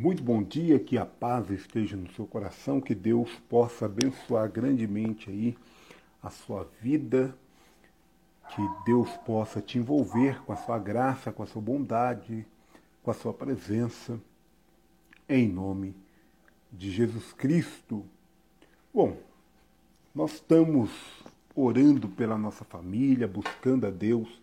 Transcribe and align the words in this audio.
Muito 0.00 0.22
bom 0.22 0.44
dia, 0.44 0.78
que 0.78 0.96
a 0.96 1.04
paz 1.04 1.50
esteja 1.50 1.96
no 1.96 2.08
seu 2.12 2.24
coração, 2.24 2.80
que 2.80 2.94
Deus 2.94 3.32
possa 3.48 3.86
abençoar 3.86 4.48
grandemente 4.48 5.28
aí 5.28 5.58
a 6.22 6.30
sua 6.30 6.70
vida, 6.80 7.36
que 8.48 8.62
Deus 8.86 9.10
possa 9.26 9.60
te 9.60 9.76
envolver 9.76 10.40
com 10.44 10.52
a 10.52 10.56
sua 10.56 10.78
graça, 10.78 11.32
com 11.32 11.42
a 11.42 11.46
sua 11.48 11.60
bondade, 11.60 12.46
com 13.02 13.10
a 13.10 13.14
sua 13.14 13.34
presença, 13.34 14.20
em 15.28 15.48
nome 15.48 15.96
de 16.72 16.92
Jesus 16.92 17.32
Cristo. 17.32 18.06
Bom, 18.94 19.16
nós 20.14 20.34
estamos 20.34 20.92
orando 21.56 22.08
pela 22.08 22.38
nossa 22.38 22.64
família, 22.64 23.26
buscando 23.26 23.84
a 23.84 23.90
Deus 23.90 24.40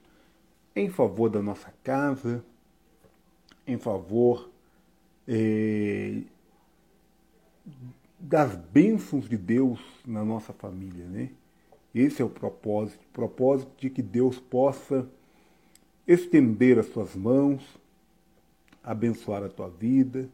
em 0.75 0.89
favor 0.89 1.29
da 1.29 1.41
nossa 1.41 1.73
casa, 1.81 2.43
em 3.65 3.77
favor 3.77 4.53
é, 5.27 6.21
das 8.19 8.55
bênçãos 8.55 9.27
de 9.27 9.37
Deus 9.37 9.79
na 10.05 10.23
nossa 10.23 10.53
família, 10.53 11.05
né? 11.05 11.29
Esse 11.93 12.21
é 12.21 12.25
o 12.25 12.29
propósito, 12.29 12.99
o 12.99 13.13
propósito 13.13 13.71
de 13.77 13.89
que 13.89 14.01
Deus 14.01 14.39
possa 14.39 15.07
estender 16.07 16.77
as 16.77 16.87
suas 16.87 17.15
mãos, 17.15 17.63
abençoar 18.83 19.43
a 19.43 19.49
tua 19.49 19.69
vida, 19.69 20.29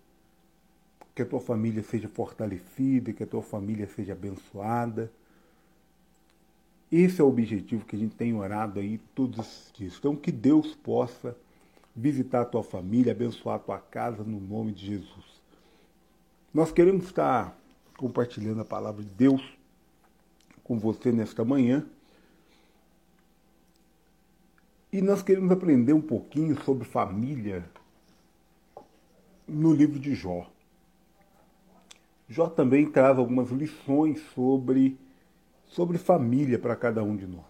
que 1.13 1.21
a 1.21 1.25
tua 1.25 1.39
família 1.39 1.83
seja 1.83 2.07
fortalecida, 2.07 3.13
que 3.13 3.23
a 3.23 3.27
tua 3.27 3.43
família 3.43 3.87
seja 3.87 4.13
abençoada. 4.13 5.11
Esse 6.91 7.21
é 7.21 7.23
o 7.23 7.27
objetivo 7.27 7.85
que 7.85 7.95
a 7.95 7.99
gente 7.99 8.15
tem 8.15 8.33
orado 8.33 8.79
aí 8.79 8.99
todos 9.13 9.39
os 9.39 9.71
dias. 9.73 9.95
Então, 9.97 10.15
que 10.15 10.31
Deus 10.31 10.75
possa 10.75 11.37
visitar 11.95 12.41
a 12.41 12.45
tua 12.45 12.63
família, 12.63 13.11
abençoar 13.11 13.57
a 13.57 13.59
tua 13.59 13.79
casa 13.79 14.23
no 14.23 14.39
nome 14.39 14.71
de 14.71 14.85
Jesus. 14.85 15.41
Nós 16.53 16.71
queremos 16.71 17.05
estar 17.05 17.57
compartilhando 17.97 18.61
a 18.61 18.65
palavra 18.65 19.03
de 19.03 19.09
Deus 19.09 19.41
com 20.63 20.79
você 20.79 21.11
nesta 21.11 21.43
manhã. 21.43 21.85
E 24.91 25.01
nós 25.01 25.21
queremos 25.21 25.51
aprender 25.51 25.93
um 25.93 26.01
pouquinho 26.01 26.61
sobre 26.63 26.85
família 26.85 27.63
no 29.47 29.73
livro 29.73 29.99
de 29.99 30.13
Jó. 30.13 30.49
Jó 32.27 32.47
também 32.47 32.89
traz 32.89 33.17
algumas 33.17 33.49
lições 33.49 34.21
sobre, 34.33 34.97
sobre 35.67 35.97
família 35.97 36.57
para 36.57 36.75
cada 36.75 37.03
um 37.03 37.15
de 37.15 37.27
nós. 37.27 37.45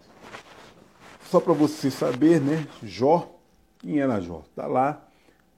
Só 1.24 1.40
para 1.40 1.52
você 1.52 1.90
saber, 1.90 2.40
né? 2.40 2.66
Jó 2.82 3.41
quem 3.82 3.98
era 3.98 4.20
Jó? 4.20 4.42
Está 4.48 4.66
lá 4.66 5.04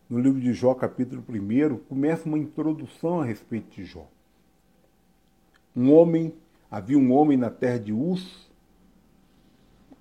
no 0.08 0.18
livro 0.18 0.40
de 0.40 0.52
Jó, 0.52 0.74
capítulo 0.74 1.22
1, 1.28 1.76
começa 1.88 2.26
uma 2.26 2.38
introdução 2.38 3.20
a 3.20 3.24
respeito 3.24 3.70
de 3.74 3.84
Jó. 3.84 4.06
Um 5.76 5.92
homem, 5.92 6.34
havia 6.70 6.98
um 6.98 7.12
homem 7.12 7.36
na 7.36 7.50
terra 7.50 7.78
de 7.78 7.92
Uz, 7.92 8.50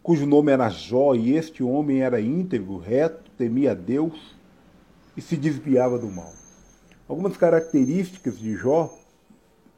cujo 0.01 0.25
nome 0.25 0.51
era 0.51 0.69
Jó, 0.69 1.13
e 1.16 1.35
este 1.35 1.63
homem 1.63 2.01
era 2.01 2.21
íntegro, 2.21 2.77
reto, 2.77 3.29
temia 3.38 3.75
Deus 3.75 4.35
e 5.16 5.21
se 5.21 5.35
desviava 5.35 5.99
do 5.99 6.09
mal. 6.09 6.33
Algumas 7.07 7.35
características 7.35 8.39
de 8.39 8.55
Jó 8.55 8.94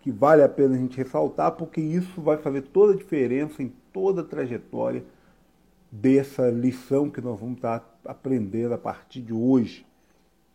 que 0.01 0.11
vale 0.11 0.43
a 0.43 0.49
pena 0.49 0.75
a 0.75 0.77
gente 0.77 0.97
ressaltar, 0.97 1.53
porque 1.53 1.81
isso 1.81 2.21
vai 2.21 2.37
fazer 2.37 2.61
toda 2.61 2.93
a 2.93 2.95
diferença 2.95 3.63
em 3.63 3.73
toda 3.91 4.21
a 4.21 4.23
trajetória 4.23 5.03
dessa 5.91 6.47
lição 6.49 7.09
que 7.09 7.21
nós 7.21 7.39
vamos 7.39 7.55
estar 7.55 7.94
aprendendo 8.05 8.73
a 8.73 8.77
partir 8.77 9.21
de 9.21 9.33
hoje. 9.33 9.85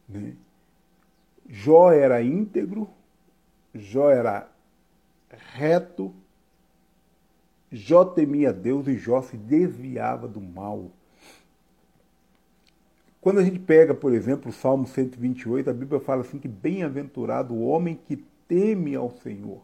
Né? 0.08 0.34
Jó 1.48 1.92
era 1.92 2.22
íntegro, 2.22 2.88
Jó 3.74 4.10
era 4.10 4.48
reto, 5.54 6.14
Jó 7.70 8.04
temia 8.04 8.52
Deus 8.52 8.88
e 8.88 8.96
Jó 8.96 9.22
se 9.22 9.36
desviava 9.36 10.26
do 10.26 10.40
mal. 10.40 10.90
Quando 13.20 13.38
a 13.38 13.44
gente 13.44 13.58
pega, 13.58 13.94
por 13.94 14.12
exemplo, 14.12 14.50
o 14.50 14.52
Salmo 14.52 14.86
128, 14.86 15.68
a 15.68 15.72
Bíblia 15.74 16.00
fala 16.00 16.22
assim 16.22 16.38
que 16.38 16.48
bem-aventurado 16.48 17.52
o 17.52 17.66
homem 17.66 17.98
que 18.06 18.16
teme 18.48 18.94
ao 18.94 19.10
Senhor 19.10 19.60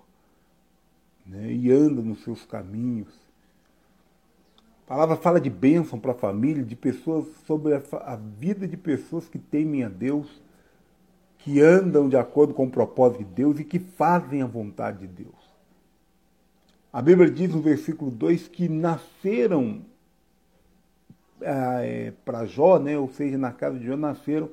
né, 1.26 1.50
e 1.50 1.70
anda 1.72 2.02
nos 2.02 2.22
seus 2.22 2.44
caminhos. 2.44 3.25
A 4.86 4.88
palavra 4.88 5.16
fala 5.16 5.40
de 5.40 5.50
bênção 5.50 5.98
para 5.98 6.12
a 6.12 6.14
família, 6.14 6.62
de 6.62 6.76
pessoas, 6.76 7.26
sobre 7.44 7.74
a, 7.74 7.82
a, 8.04 8.14
vida 8.14 8.68
de 8.68 8.76
pessoas 8.76 9.28
que 9.28 9.36
temem 9.36 9.82
a 9.82 9.88
Deus, 9.88 10.40
que 11.38 11.60
andam 11.60 12.08
de 12.08 12.16
acordo 12.16 12.54
com 12.54 12.66
o 12.66 12.70
propósito 12.70 13.24
de 13.24 13.24
Deus 13.24 13.58
e 13.58 13.64
que 13.64 13.80
fazem 13.80 14.42
a 14.42 14.46
vontade 14.46 15.00
de 15.00 15.08
Deus. 15.08 15.34
A 16.92 17.02
Bíblia 17.02 17.28
diz 17.28 17.52
no 17.52 17.60
versículo 17.60 18.12
2 18.12 18.46
que 18.46 18.68
nasceram 18.68 19.82
é, 21.40 22.12
para 22.24 22.46
Jó, 22.46 22.78
né, 22.78 22.96
ou 22.96 23.08
seja, 23.08 23.36
na 23.36 23.50
casa 23.50 23.80
de 23.80 23.86
Jó 23.86 23.96
nasceram 23.96 24.48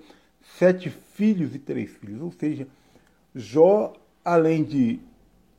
sete 0.57 0.89
filhos 0.89 1.53
e 1.53 1.59
três 1.59 1.91
filhos. 1.91 2.19
Ou 2.19 2.31
seja, 2.31 2.67
Jó, 3.35 3.93
além 4.25 4.63
de 4.63 4.99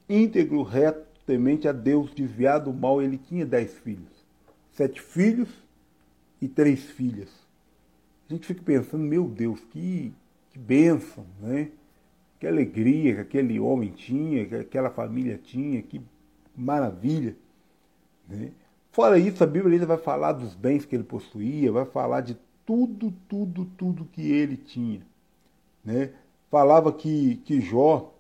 íntegro, 0.09 0.65
reto, 0.65 1.07
temente 1.25 1.69
a 1.69 1.73
Deus, 1.73 2.13
desviado 2.13 2.73
do 2.73 2.77
mal, 2.77 3.01
ele 3.01 3.19
tinha 3.19 3.47
dez 3.47 3.73
filhos 3.79 4.14
sete 4.75 5.01
filhos 5.01 5.49
e 6.41 6.49
três 6.49 6.85
filhas. 6.85 7.31
A 8.29 8.33
gente 8.33 8.47
fica 8.47 8.63
pensando, 8.63 9.03
meu 9.03 9.27
Deus, 9.27 9.61
que, 9.71 10.13
que 10.51 10.59
bênção, 10.59 11.25
né? 11.41 11.71
Que 12.39 12.47
alegria 12.47 13.15
que 13.15 13.21
aquele 13.21 13.59
homem 13.59 13.91
tinha, 13.91 14.45
que 14.45 14.55
aquela 14.55 14.91
família 14.91 15.39
tinha, 15.43 15.81
que 15.81 16.01
maravilha. 16.57 17.37
Né? 18.29 18.51
Fora 18.93 19.19
isso, 19.19 19.43
a 19.43 19.47
Bíblia 19.47 19.75
ainda 19.75 19.87
vai 19.87 19.99
falar 19.99 20.33
dos 20.33 20.55
bens 20.55 20.85
que 20.85 20.95
ele 20.95 21.05
possuía, 21.05 21.73
vai 21.73 21.85
falar 21.85 22.21
de 22.21 22.37
tudo, 22.67 23.13
tudo, 23.29 23.65
tudo 23.77 24.09
que 24.13 24.23
ele 24.23 24.57
tinha. 24.57 25.01
Né? 25.85 26.11
Falava 26.51 26.93
que, 26.93 27.37
que 27.45 27.61
Jó, 27.61 28.13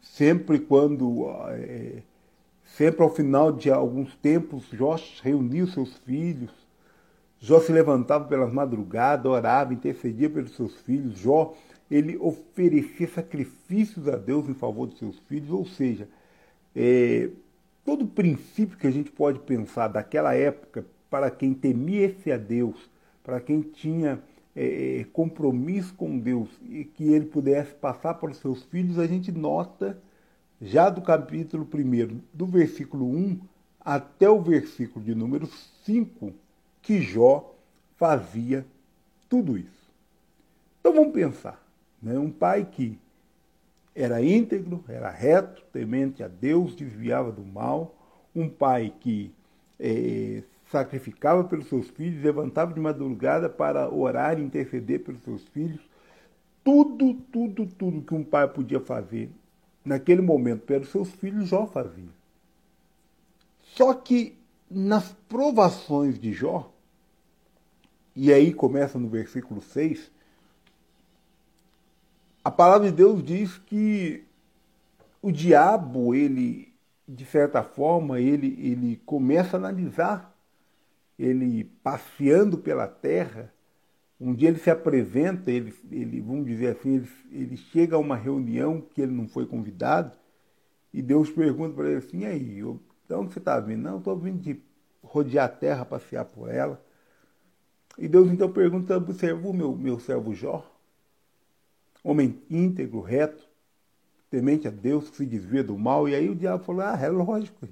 sempre 0.00 0.58
quando 0.58 1.28
é, 1.50 2.02
Sempre 2.76 3.02
ao 3.02 3.10
final 3.10 3.52
de 3.52 3.70
alguns 3.70 4.16
tempos, 4.16 4.64
Jó 4.72 4.96
reunia 5.22 5.66
seus 5.66 5.94
filhos. 5.98 6.50
Jó 7.38 7.60
se 7.60 7.70
levantava 7.70 8.24
pelas 8.24 8.50
madrugadas, 8.50 9.30
orava, 9.30 9.74
intercedia 9.74 10.30
pelos 10.30 10.56
seus 10.56 10.80
filhos. 10.80 11.18
Jó, 11.18 11.54
ele 11.90 12.16
oferecia 12.16 13.06
sacrifícios 13.08 14.08
a 14.08 14.16
Deus 14.16 14.48
em 14.48 14.54
favor 14.54 14.86
dos 14.86 14.98
seus 14.98 15.18
filhos. 15.18 15.50
Ou 15.50 15.66
seja, 15.66 16.08
é, 16.74 17.28
todo 17.84 18.06
princípio 18.06 18.78
que 18.78 18.86
a 18.86 18.90
gente 18.90 19.10
pode 19.10 19.40
pensar 19.40 19.88
daquela 19.88 20.34
época, 20.34 20.86
para 21.10 21.30
quem 21.30 21.52
temia 21.52 22.06
esse 22.06 22.32
a 22.32 22.38
Deus, 22.38 22.90
para 23.22 23.38
quem 23.38 23.60
tinha 23.60 24.18
é, 24.56 25.00
é 25.00 25.04
compromisso 25.12 25.92
com 25.92 26.18
Deus 26.18 26.48
e 26.62 26.86
que 26.86 27.12
ele 27.12 27.26
pudesse 27.26 27.74
passar 27.74 28.14
para 28.14 28.30
os 28.30 28.38
seus 28.38 28.64
filhos, 28.64 28.98
a 28.98 29.06
gente 29.06 29.30
nota 29.30 30.00
já 30.62 30.88
do 30.88 31.02
capítulo 31.02 31.68
1, 31.74 32.20
do 32.32 32.46
versículo 32.46 33.04
1 33.04 33.40
até 33.80 34.30
o 34.30 34.40
versículo 34.40 35.04
de 35.04 35.12
número 35.12 35.48
5, 35.84 36.32
que 36.80 37.02
Jó 37.02 37.52
fazia 37.96 38.64
tudo 39.28 39.58
isso. 39.58 39.90
Então 40.78 40.94
vamos 40.94 41.12
pensar, 41.12 41.60
né? 42.00 42.16
um 42.16 42.30
pai 42.30 42.64
que 42.64 42.96
era 43.92 44.22
íntegro, 44.22 44.84
era 44.88 45.10
reto, 45.10 45.62
temente 45.72 46.22
a 46.22 46.28
Deus, 46.28 46.76
desviava 46.76 47.32
do 47.32 47.44
mal, 47.44 47.96
um 48.34 48.48
pai 48.48 48.94
que 49.00 49.32
é, 49.80 50.44
sacrificava 50.70 51.42
pelos 51.42 51.66
seus 51.66 51.88
filhos, 51.90 52.22
levantava 52.22 52.72
de 52.72 52.78
madrugada 52.78 53.48
para 53.48 53.92
orar 53.92 54.38
e 54.38 54.44
interceder 54.44 55.00
pelos 55.00 55.22
seus 55.24 55.42
filhos, 55.48 55.80
tudo, 56.62 57.14
tudo, 57.32 57.66
tudo 57.66 58.02
que 58.02 58.14
um 58.14 58.22
pai 58.22 58.46
podia 58.46 58.78
fazer 58.78 59.28
naquele 59.84 60.22
momento 60.22 60.62
pelos 60.62 60.88
seus 60.88 61.10
filhos, 61.10 61.48
Jó 61.48 61.66
fazia. 61.66 62.08
Só 63.62 63.94
que 63.94 64.36
nas 64.70 65.12
provações 65.28 66.18
de 66.18 66.32
Jó, 66.32 66.72
e 68.14 68.32
aí 68.32 68.52
começa 68.52 68.98
no 68.98 69.08
versículo 69.08 69.60
6, 69.60 70.10
a 72.44 72.50
palavra 72.50 72.90
de 72.90 72.96
Deus 72.96 73.22
diz 73.22 73.56
que 73.58 74.24
o 75.20 75.30
diabo, 75.30 76.14
ele, 76.14 76.74
de 77.06 77.24
certa 77.24 77.62
forma, 77.62 78.20
ele, 78.20 78.56
ele 78.58 79.00
começa 79.06 79.56
a 79.56 79.60
analisar, 79.60 80.36
ele 81.18 81.64
passeando 81.82 82.58
pela 82.58 82.88
terra, 82.88 83.52
um 84.28 84.34
dia 84.34 84.48
ele 84.48 84.58
se 84.58 84.70
apresenta, 84.70 85.50
ele, 85.50 85.74
ele 85.90 86.20
vamos 86.20 86.46
dizer 86.46 86.76
assim, 86.76 86.96
ele, 86.96 87.08
ele 87.30 87.56
chega 87.56 87.96
a 87.96 87.98
uma 87.98 88.16
reunião 88.16 88.80
que 88.80 89.00
ele 89.02 89.12
não 89.12 89.28
foi 89.28 89.46
convidado, 89.46 90.16
e 90.92 91.02
Deus 91.02 91.30
pergunta 91.30 91.74
para 91.74 91.88
ele 91.88 91.98
assim, 91.98 92.20
e 92.20 92.26
aí, 92.26 92.58
eu, 92.58 92.80
de 93.08 93.14
onde 93.14 93.32
você 93.32 93.38
está 93.38 93.58
vindo? 93.60 93.82
Não, 93.82 93.98
estou 93.98 94.16
vindo 94.16 94.40
de 94.40 94.60
rodear 95.02 95.46
a 95.46 95.48
terra, 95.48 95.84
passear 95.84 96.24
por 96.24 96.50
ela. 96.50 96.82
E 97.98 98.08
Deus 98.08 98.30
então 98.30 98.50
pergunta, 98.52 98.96
observou 98.96 99.52
meu, 99.52 99.76
meu 99.76 99.98
servo 99.98 100.34
Jó? 100.34 100.72
homem 102.02 102.42
íntegro, 102.50 103.00
reto, 103.00 103.46
temente 104.30 104.66
a 104.66 104.70
Deus, 104.70 105.08
que 105.10 105.16
se 105.16 105.26
desvia 105.26 105.62
do 105.62 105.78
mal. 105.78 106.08
E 106.08 106.14
aí 106.14 106.28
o 106.28 106.34
diabo 106.34 106.64
falou: 106.64 106.82
ah, 106.82 106.98
é 107.00 107.08
lógico. 107.08 107.68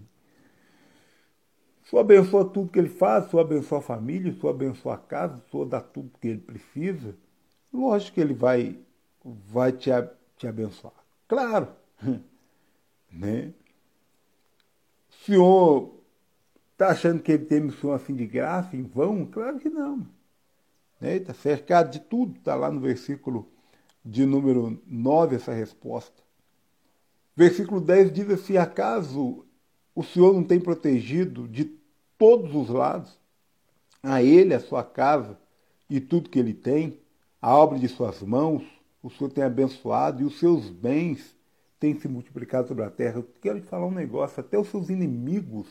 Senhor 1.91 2.03
abençoa 2.03 2.45
tudo 2.45 2.71
que 2.71 2.79
ele 2.79 2.89
faz, 2.89 3.29
senhor 3.29 3.43
abençoa 3.43 3.79
a 3.79 3.83
família, 3.83 4.33
senhor 4.33 4.51
abençoa 4.51 4.95
a 4.95 4.99
casa, 4.99 5.43
senhor 5.51 5.65
dá 5.65 5.81
tudo 5.81 6.13
que 6.21 6.29
ele 6.29 6.39
precisa. 6.39 7.17
Lógico 7.75 8.15
que 8.15 8.21
ele 8.21 8.33
vai, 8.33 8.79
vai 9.25 9.73
te, 9.73 9.91
te 10.37 10.47
abençoar. 10.47 10.95
Claro. 11.27 11.67
né? 13.11 13.53
O 15.11 15.25
senhor 15.25 15.93
está 16.73 16.91
achando 16.91 17.21
que 17.21 17.33
ele 17.33 17.45
tem 17.45 17.59
missão 17.59 17.93
assim 17.93 18.15
de 18.15 18.25
graça, 18.25 18.77
em 18.77 18.85
vão? 18.85 19.27
Claro 19.27 19.59
que 19.59 19.69
não. 19.69 20.07
Né? 21.01 21.17
Está 21.17 21.35
cercado 21.35 21.91
de 21.91 21.99
tudo, 21.99 22.39
está 22.39 22.55
lá 22.55 22.71
no 22.71 22.79
versículo 22.79 23.49
de 24.05 24.25
número 24.25 24.81
9 24.87 25.35
essa 25.35 25.53
resposta. 25.53 26.23
Versículo 27.35 27.81
10 27.81 28.13
diz 28.13 28.31
assim: 28.31 28.57
acaso 28.57 29.45
o 29.93 30.05
Senhor 30.05 30.33
não 30.33 30.45
tem 30.45 30.61
protegido 30.61 31.49
de 31.49 31.80
todos 32.21 32.55
os 32.55 32.69
lados, 32.69 33.19
a 34.03 34.23
ele, 34.23 34.53
a 34.53 34.61
sua 34.61 34.85
casa 34.85 35.39
e 35.89 35.99
tudo 35.99 36.29
que 36.29 36.39
ele 36.39 36.53
tem, 36.53 37.01
a 37.41 37.57
obra 37.57 37.79
de 37.79 37.89
suas 37.89 38.21
mãos, 38.21 38.63
o 39.03 39.09
Senhor 39.09 39.31
tem 39.31 39.43
abençoado 39.43 40.21
e 40.21 40.27
os 40.27 40.39
seus 40.39 40.69
bens 40.69 41.35
têm 41.79 41.99
se 41.99 42.07
multiplicado 42.07 42.69
sobre 42.69 42.85
a 42.85 42.91
terra. 42.91 43.21
Eu 43.21 43.29
quero 43.41 43.59
te 43.59 43.67
falar 43.67 43.87
um 43.87 43.91
negócio, 43.91 44.39
até 44.39 44.59
os 44.59 44.69
seus 44.69 44.91
inimigos 44.91 45.67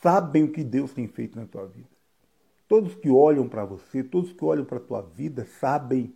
sabem 0.00 0.44
o 0.44 0.52
que 0.52 0.64
Deus 0.64 0.90
tem 0.94 1.06
feito 1.06 1.38
na 1.38 1.44
tua 1.44 1.66
vida. 1.66 1.90
Todos 2.66 2.94
que 2.94 3.10
olham 3.10 3.46
para 3.46 3.66
você, 3.66 4.02
todos 4.02 4.32
que 4.32 4.42
olham 4.42 4.64
para 4.64 4.78
a 4.78 4.80
tua 4.80 5.02
vida, 5.02 5.44
sabem 5.60 6.14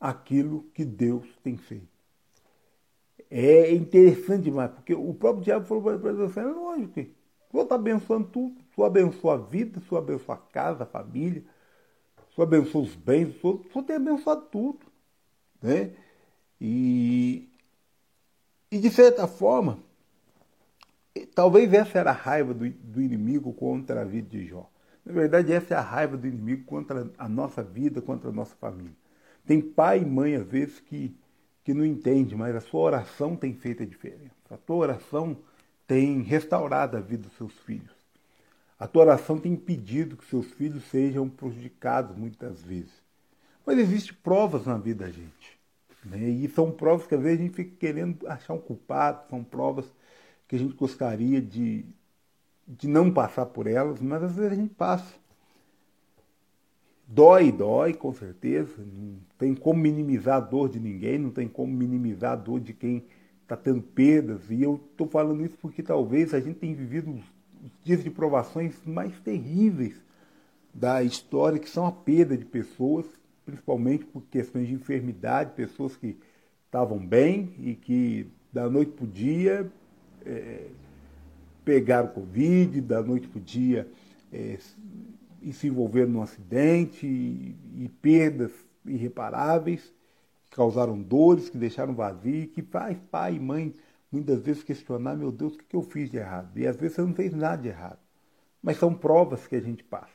aquilo 0.00 0.62
que 0.72 0.84
Deus 0.84 1.26
tem 1.42 1.56
feito. 1.56 1.88
É 3.28 3.72
interessante 3.72 4.44
demais, 4.44 4.70
porque 4.70 4.94
o 4.94 5.14
próprio 5.14 5.42
diabo 5.42 5.66
falou 5.66 5.98
para 5.98 6.12
você, 6.12 6.38
é 6.38 6.44
lógico, 6.44 7.00
o 7.00 7.21
Senhor 7.52 7.64
está 7.64 7.74
abençoando 7.74 8.26
tudo. 8.28 8.56
O 8.58 8.74
Senhor 8.74 8.86
abençoa 8.86 9.34
a 9.34 9.36
vida, 9.36 9.78
o 9.78 9.82
Senhor 9.82 9.98
abençoa 9.98 10.34
a 10.34 10.38
casa, 10.38 10.84
a 10.84 10.86
família, 10.86 11.44
o 12.30 12.34
Senhor 12.34 12.46
abençoa 12.46 12.82
os 12.82 12.96
bens, 12.96 13.28
o 13.28 13.40
Senhor, 13.40 13.54
o 13.60 13.72
Senhor 13.72 13.84
tem 13.84 13.96
abençoado 13.96 14.42
tudo. 14.50 14.80
Né? 15.60 15.92
E, 16.58 17.48
e 18.70 18.78
de 18.78 18.90
certa 18.90 19.28
forma, 19.28 19.78
talvez 21.34 21.72
essa 21.72 21.98
era 21.98 22.10
a 22.10 22.14
raiva 22.14 22.54
do, 22.54 22.68
do 22.70 23.02
inimigo 23.02 23.52
contra 23.52 24.00
a 24.00 24.04
vida 24.04 24.28
de 24.30 24.46
Jó. 24.46 24.68
Na 25.04 25.12
verdade, 25.12 25.52
essa 25.52 25.74
é 25.74 25.76
a 25.76 25.82
raiva 25.82 26.16
do 26.16 26.26
inimigo 26.26 26.64
contra 26.64 27.10
a 27.18 27.28
nossa 27.28 27.62
vida, 27.62 28.00
contra 28.00 28.30
a 28.30 28.32
nossa 28.32 28.54
família. 28.56 28.96
Tem 29.44 29.60
pai 29.60 30.00
e 30.00 30.06
mãe, 30.06 30.36
às 30.36 30.46
vezes, 30.46 30.80
que, 30.80 31.14
que 31.64 31.74
não 31.74 31.84
entende, 31.84 32.34
mas 32.34 32.54
a 32.54 32.60
sua 32.60 32.80
oração 32.80 33.36
tem 33.36 33.52
feito 33.52 33.82
a 33.82 33.86
diferença. 33.86 34.30
A 34.48 34.56
tua 34.56 34.76
oração 34.76 35.36
tem 35.92 36.22
restaurado 36.22 36.96
a 36.96 37.00
vida 37.00 37.28
dos 37.28 37.36
seus 37.36 37.52
filhos. 37.66 37.92
A 38.80 38.88
tua 38.88 39.02
oração 39.02 39.38
tem 39.38 39.52
impedido 39.52 40.16
que 40.16 40.24
seus 40.24 40.46
filhos 40.46 40.82
sejam 40.84 41.28
prejudicados 41.28 42.16
muitas 42.16 42.62
vezes. 42.62 42.90
Mas 43.66 43.78
existem 43.78 44.16
provas 44.22 44.64
na 44.64 44.78
vida 44.78 45.04
da 45.04 45.10
gente. 45.10 45.60
Né? 46.02 46.30
E 46.30 46.48
são 46.48 46.70
provas 46.70 47.06
que 47.06 47.14
às 47.14 47.20
vezes 47.20 47.40
a 47.40 47.42
gente 47.42 47.54
fica 47.54 47.76
querendo 47.78 48.26
achar 48.26 48.54
um 48.54 48.58
culpado, 48.58 49.28
são 49.28 49.44
provas 49.44 49.84
que 50.48 50.56
a 50.56 50.58
gente 50.58 50.74
gostaria 50.74 51.42
de, 51.42 51.84
de 52.66 52.88
não 52.88 53.12
passar 53.12 53.44
por 53.44 53.66
elas, 53.66 54.00
mas 54.00 54.22
às 54.22 54.34
vezes 54.34 54.52
a 54.52 54.54
gente 54.54 54.72
passa. 54.72 55.14
Dói, 57.06 57.52
dói, 57.52 57.92
com 57.92 58.14
certeza. 58.14 58.72
Não 58.78 59.18
tem 59.36 59.54
como 59.54 59.78
minimizar 59.78 60.38
a 60.38 60.40
dor 60.40 60.70
de 60.70 60.80
ninguém, 60.80 61.18
não 61.18 61.30
tem 61.30 61.46
como 61.46 61.70
minimizar 61.70 62.32
a 62.32 62.36
dor 62.36 62.60
de 62.60 62.72
quem 62.72 63.04
está 63.52 63.56
tendo 63.56 63.82
perdas. 63.82 64.50
E 64.50 64.62
eu 64.62 64.80
estou 64.90 65.06
falando 65.06 65.44
isso 65.44 65.56
porque 65.60 65.82
talvez 65.82 66.32
a 66.32 66.40
gente 66.40 66.58
tenha 66.58 66.74
vivido 66.74 67.12
os, 67.12 67.22
dias 67.84 68.02
de 68.02 68.10
provações 68.10 68.74
mais 68.84 69.18
terríveis 69.20 69.94
da 70.74 71.02
história, 71.02 71.58
que 71.58 71.68
são 71.68 71.86
a 71.86 71.92
perda 71.92 72.36
de 72.36 72.44
pessoas, 72.44 73.06
principalmente 73.44 74.04
por 74.04 74.22
questões 74.22 74.66
de 74.66 74.74
enfermidade, 74.74 75.52
pessoas 75.54 75.96
que 75.96 76.16
estavam 76.66 76.98
bem 76.98 77.54
e 77.60 77.74
que 77.74 78.26
da 78.52 78.68
noite 78.68 78.92
para 78.92 79.04
o 79.04 79.08
dia 79.08 79.70
é, 80.24 80.66
pegaram 81.64 82.08
Covid, 82.08 82.80
da 82.80 83.02
noite 83.02 83.28
para 83.28 83.38
o 83.38 83.42
dia 83.42 83.86
é, 84.32 84.58
e 85.40 85.52
se 85.52 85.68
envolveram 85.68 86.10
num 86.10 86.22
acidente 86.22 87.06
e, 87.06 87.54
e 87.76 87.88
perdas 88.00 88.50
irreparáveis 88.84 89.92
causaram 90.52 91.00
dores, 91.00 91.48
que 91.48 91.58
deixaram 91.58 91.94
vazio, 91.94 92.48
que 92.48 92.62
faz 92.62 92.98
pai 93.10 93.34
e 93.34 93.40
mãe 93.40 93.74
muitas 94.10 94.42
vezes 94.42 94.62
questionar, 94.62 95.16
meu 95.16 95.32
Deus, 95.32 95.54
o 95.54 95.58
que 95.58 95.74
eu 95.74 95.82
fiz 95.82 96.10
de 96.10 96.18
errado? 96.18 96.56
E 96.58 96.66
às 96.66 96.76
vezes 96.76 96.96
você 96.96 97.02
não 97.02 97.14
fez 97.14 97.32
nada 97.32 97.62
de 97.62 97.68
errado. 97.68 97.98
Mas 98.62 98.76
são 98.76 98.94
provas 98.94 99.46
que 99.46 99.56
a 99.56 99.60
gente 99.60 99.82
passa. 99.82 100.12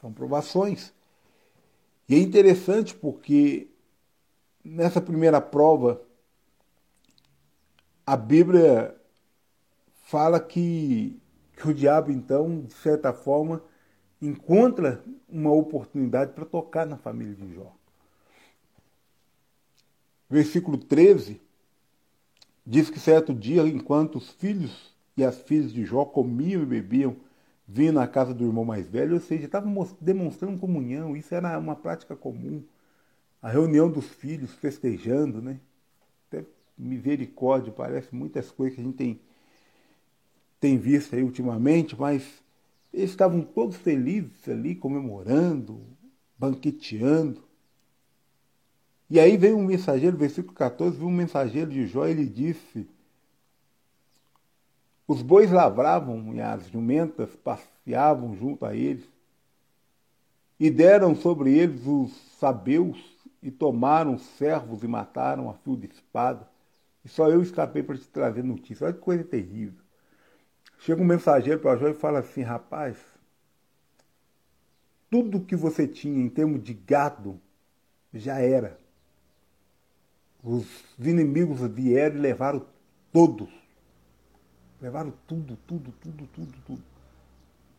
São 0.00 0.12
provações. 0.12 0.94
E 2.08 2.14
é 2.14 2.18
interessante 2.18 2.94
porque 2.94 3.68
nessa 4.64 5.00
primeira 5.00 5.40
prova, 5.40 6.00
a 8.06 8.16
Bíblia 8.16 8.94
fala 10.04 10.38
que, 10.38 11.20
que 11.56 11.68
o 11.68 11.74
diabo, 11.74 12.12
então, 12.12 12.60
de 12.60 12.74
certa 12.74 13.12
forma, 13.12 13.60
encontra 14.22 15.02
uma 15.28 15.50
oportunidade 15.50 16.32
para 16.32 16.44
tocar 16.44 16.86
na 16.86 16.96
família 16.96 17.34
de 17.34 17.52
Jó 17.52 17.74
versículo 20.28 20.76
13, 20.76 21.40
diz 22.64 22.90
que 22.90 22.98
certo 22.98 23.32
dia, 23.32 23.62
enquanto 23.62 24.16
os 24.16 24.30
filhos 24.30 24.94
e 25.16 25.24
as 25.24 25.40
filhas 25.42 25.72
de 25.72 25.84
Jó 25.84 26.04
comiam 26.04 26.62
e 26.62 26.66
bebiam, 26.66 27.16
vinham 27.66 27.94
na 27.94 28.06
casa 28.06 28.32
do 28.32 28.44
irmão 28.44 28.64
mais 28.64 28.86
velho, 28.86 29.14
ou 29.14 29.20
seja, 29.20 29.44
estavam 29.44 29.88
demonstrando 30.00 30.58
comunhão, 30.58 31.16
isso 31.16 31.34
era 31.34 31.58
uma 31.58 31.74
prática 31.74 32.14
comum. 32.14 32.62
A 33.42 33.48
reunião 33.48 33.90
dos 33.90 34.06
filhos 34.06 34.52
festejando, 34.54 35.40
né? 35.40 35.60
Até 36.28 36.44
misericórdia, 36.76 37.72
parece 37.72 38.14
muitas 38.14 38.50
coisas 38.50 38.74
que 38.74 38.80
a 38.80 38.84
gente 38.84 38.96
tem, 38.96 39.20
tem 40.60 40.78
visto 40.78 41.14
aí 41.14 41.22
ultimamente, 41.22 41.98
mas 41.98 42.42
eles 42.92 43.10
estavam 43.10 43.42
todos 43.42 43.76
felizes 43.76 44.48
ali, 44.48 44.74
comemorando, 44.74 45.80
banqueteando. 46.38 47.45
E 49.08 49.20
aí 49.20 49.36
veio 49.36 49.56
um 49.56 49.64
mensageiro, 49.64 50.16
versículo 50.16 50.54
14, 50.54 50.96
veio 50.96 51.08
um 51.08 51.12
mensageiro 51.12 51.70
de 51.70 51.86
Jó, 51.86 52.06
ele 52.06 52.26
disse: 52.26 52.88
Os 55.06 55.22
bois 55.22 55.50
lavravam 55.50 56.34
e 56.34 56.40
as 56.40 56.68
jumentas 56.68 57.30
passeavam 57.36 58.36
junto 58.36 58.66
a 58.66 58.74
eles, 58.74 59.08
e 60.58 60.70
deram 60.70 61.14
sobre 61.14 61.56
eles 61.56 61.86
os 61.86 62.12
sabeus, 62.38 62.98
e 63.40 63.50
tomaram 63.50 64.18
servos 64.18 64.82
e 64.82 64.88
mataram 64.88 65.48
a 65.48 65.54
fio 65.54 65.76
de 65.76 65.86
espada. 65.86 66.48
E 67.04 67.08
só 67.08 67.30
eu 67.30 67.40
escapei 67.40 67.84
para 67.84 67.96
te 67.96 68.08
trazer 68.08 68.42
notícia. 68.42 68.84
Olha 68.84 68.94
que 68.94 69.00
coisa 69.00 69.22
terrível. 69.22 69.80
Chega 70.80 71.00
um 71.00 71.04
mensageiro 71.04 71.60
para 71.60 71.76
Jó 71.76 71.86
e 71.86 71.94
fala 71.94 72.18
assim: 72.18 72.42
Rapaz, 72.42 72.96
tudo 75.08 75.40
que 75.40 75.54
você 75.54 75.86
tinha 75.86 76.20
em 76.20 76.28
termos 76.28 76.60
de 76.60 76.74
gado 76.74 77.40
já 78.12 78.40
era. 78.40 78.85
Os 80.46 80.64
inimigos 81.00 81.60
vieram 81.72 82.14
e 82.14 82.20
levaram 82.20 82.64
todos. 83.12 83.48
Levaram 84.80 85.12
tudo, 85.26 85.58
tudo, 85.66 85.92
tudo, 86.00 86.28
tudo, 86.28 86.54
tudo. 86.64 86.82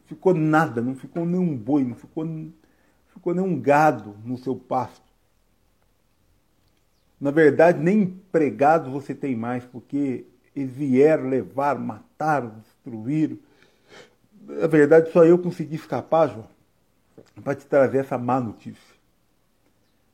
Ficou 0.05 0.33
nada, 0.33 0.81
não 0.81 0.93
ficou 0.93 1.25
nenhum 1.25 1.55
boi, 1.55 1.85
não 1.85 1.95
ficou, 1.95 2.25
não 2.25 2.51
ficou 3.07 3.33
nenhum 3.33 3.57
gado 3.57 4.17
no 4.25 4.37
seu 4.37 4.53
pasto. 4.53 5.07
Na 7.21 7.31
verdade, 7.31 7.79
nem 7.79 8.01
empregados 8.01 8.91
você 8.91 9.15
tem 9.15 9.33
mais, 9.33 9.63
porque 9.63 10.25
eles 10.53 10.73
vieram, 10.73 11.29
levaram, 11.29 11.79
mataram, 11.79 12.49
destruíram. 12.59 13.37
Na 14.41 14.67
verdade, 14.67 15.13
só 15.13 15.23
eu 15.23 15.39
consegui 15.39 15.75
escapar, 15.75 16.27
João, 16.27 16.49
para 17.41 17.55
te 17.55 17.65
trazer 17.65 17.99
essa 17.99 18.17
má 18.17 18.41
notícia. 18.41 18.96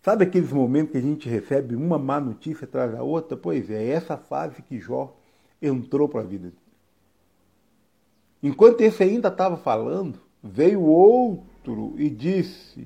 Sabe 0.03 0.25
aqueles 0.25 0.51
momentos 0.51 0.91
que 0.91 0.97
a 0.97 1.01
gente 1.01 1.29
recebe 1.29 1.77
uma 1.77 1.97
má 1.97 2.19
notícia 2.19 2.65
atrás 2.65 2.91
da 2.91 3.01
outra? 3.01 3.37
Pois 3.37 3.69
é, 3.69 3.85
é 3.85 3.89
essa 3.91 4.17
fase 4.17 4.61
que 4.61 4.77
Jó 4.77 5.15
entrou 5.61 6.09
para 6.09 6.19
a 6.19 6.25
vida. 6.25 6.51
Enquanto 8.41 8.81
esse 8.81 9.01
ainda 9.01 9.29
estava 9.29 9.55
falando, 9.55 10.19
veio 10.43 10.81
outro 10.81 11.93
e 11.97 12.09
disse: 12.09 12.85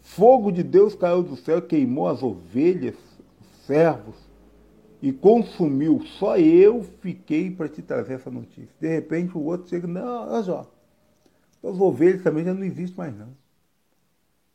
Fogo 0.00 0.52
de 0.52 0.62
Deus 0.62 0.94
caiu 0.94 1.20
do 1.20 1.34
céu, 1.34 1.60
queimou 1.60 2.06
as 2.06 2.22
ovelhas, 2.22 2.94
os 3.40 3.66
servos 3.66 4.14
e 5.02 5.12
consumiu. 5.12 6.00
Só 6.20 6.38
eu 6.38 6.84
fiquei 7.00 7.50
para 7.50 7.68
te 7.68 7.82
trazer 7.82 8.14
essa 8.14 8.30
notícia. 8.30 8.72
De 8.80 8.88
repente 8.88 9.36
o 9.36 9.42
outro 9.42 9.68
chega: 9.68 9.88
Não, 9.88 10.40
Jó, 10.44 10.64
as 11.64 11.80
ovelhas 11.80 12.22
também 12.22 12.44
já 12.44 12.54
não 12.54 12.62
existem 12.62 12.96
mais 12.96 13.18
não. 13.18 13.45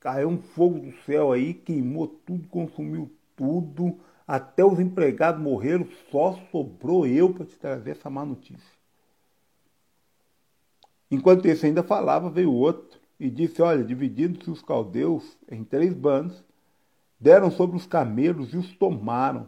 Caiu 0.02 0.30
um 0.30 0.42
fogo 0.42 0.80
do 0.80 0.92
céu 1.06 1.32
aí, 1.32 1.54
queimou 1.54 2.08
tudo, 2.08 2.48
consumiu 2.50 3.10
tudo, 3.36 4.00
até 4.28 4.66
os 4.66 4.80
empregados 4.80 5.42
morreram, 5.42 5.88
só 6.12 6.38
sobrou 6.52 7.06
eu 7.06 7.32
para 7.34 7.46
te 7.46 7.56
trazer 7.56 7.92
essa 7.92 8.10
má 8.10 8.26
notícia. 8.26 8.82
Enquanto 11.10 11.46
esse 11.46 11.68
ainda 11.68 11.84
falava, 11.84 12.30
veio 12.30 12.52
outro 12.52 13.00
e 13.20 13.30
disse: 13.30 13.62
Olha, 13.62 13.84
dividindo-se 13.84 14.50
os 14.50 14.62
caldeus 14.62 15.38
em 15.50 15.64
três 15.64 15.94
bandos, 15.94 16.44
deram 17.20 17.52
sobre 17.52 17.78
os 17.78 17.86
camelos 17.86 18.54
e 18.54 18.58
os 18.58 18.74
tomaram. 18.76 19.48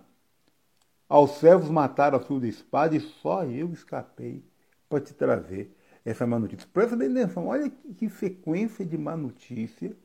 Aos 1.09 1.31
servos 1.37 1.69
mataram 1.69 2.17
a 2.17 2.21
fio 2.21 2.39
da 2.39 2.47
espada 2.47 2.95
e 2.95 2.99
só 2.99 3.43
eu 3.45 3.71
escapei 3.71 4.43
para 4.87 4.99
te 5.01 5.13
trazer 5.13 5.75
essa 6.05 6.27
má 6.27 6.37
notícia. 6.37 6.67
Presta 6.71 6.95
bem 6.95 7.09
atenção, 7.09 7.47
olha 7.47 7.71
que 7.97 8.09
sequência 8.09 8.85
de 8.85 8.97
má 8.97 9.15
notícia 9.15 9.95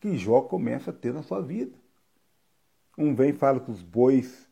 que 0.00 0.16
Jó 0.16 0.40
começa 0.40 0.90
a 0.90 0.94
ter 0.94 1.12
na 1.12 1.22
sua 1.22 1.40
vida. 1.40 1.76
Um 2.96 3.14
vem 3.14 3.30
e 3.30 3.34
fala 3.34 3.60
que 3.60 3.70
os 3.70 3.82
bois 3.82 4.48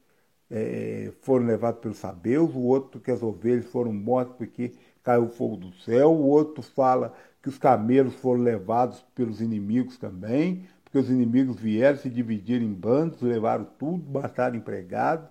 é, 0.50 1.12
foram 1.22 1.46
levados 1.46 1.80
pelos 1.80 1.98
sabeus, 1.98 2.54
o 2.54 2.60
outro 2.60 3.00
que 3.00 3.10
as 3.10 3.22
ovelhas 3.22 3.66
foram 3.66 3.92
mortas 3.92 4.36
porque 4.36 4.74
caiu 5.02 5.28
fogo 5.28 5.56
do 5.56 5.72
céu, 5.72 6.12
o 6.12 6.26
outro 6.26 6.62
fala 6.62 7.14
que 7.42 7.48
os 7.48 7.58
camelos 7.58 8.14
foram 8.14 8.42
levados 8.42 9.04
pelos 9.14 9.40
inimigos 9.40 9.96
também, 9.96 10.66
porque 10.84 10.98
os 10.98 11.10
inimigos 11.10 11.56
vieram 11.56 11.98
se 11.98 12.10
dividir 12.10 12.62
em 12.62 12.72
bandos, 12.72 13.20
levaram 13.20 13.64
tudo, 13.78 14.10
mataram 14.10 14.56
empregado. 14.56 15.28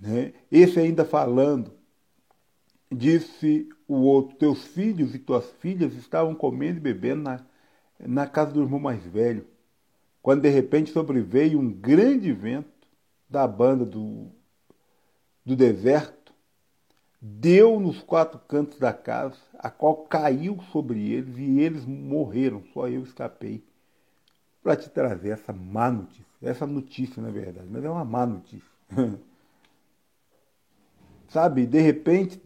Né? 0.00 0.32
Esse 0.50 0.80
ainda 0.80 1.04
falando, 1.04 1.72
disse 2.90 3.68
o 3.86 3.94
outro, 3.94 4.36
teus 4.36 4.64
filhos 4.64 5.14
e 5.14 5.18
tuas 5.18 5.50
filhas 5.52 5.94
estavam 5.94 6.34
comendo 6.34 6.78
e 6.78 6.80
bebendo 6.80 7.22
na, 7.22 7.44
na 8.02 8.26
casa 8.26 8.52
do 8.52 8.62
irmão 8.62 8.80
mais 8.80 9.04
velho, 9.04 9.46
quando 10.20 10.42
de 10.42 10.48
repente 10.48 10.92
sobreveio 10.92 11.58
um 11.58 11.72
grande 11.72 12.32
vento 12.32 12.68
da 13.28 13.46
banda 13.46 13.84
do, 13.84 14.26
do 15.44 15.56
deserto, 15.56 16.32
deu 17.20 17.78
nos 17.80 18.00
quatro 18.02 18.38
cantos 18.40 18.78
da 18.78 18.92
casa, 18.92 19.38
a 19.58 19.70
qual 19.70 19.96
caiu 20.04 20.58
sobre 20.72 21.10
eles 21.10 21.36
e 21.38 21.60
eles 21.60 21.84
morreram, 21.84 22.62
só 22.72 22.88
eu 22.88 23.02
escapei, 23.02 23.64
para 24.62 24.76
te 24.76 24.90
trazer 24.90 25.30
essa 25.30 25.52
má 25.52 25.90
notícia. 25.90 26.26
Essa 26.40 26.66
notícia, 26.66 27.22
na 27.22 27.30
verdade, 27.30 27.68
mas 27.70 27.84
é 27.84 27.90
uma 27.90 28.04
má 28.04 28.26
notícia. 28.26 28.68
Sabe, 31.28 31.66
de 31.66 31.80
repente, 31.80 32.42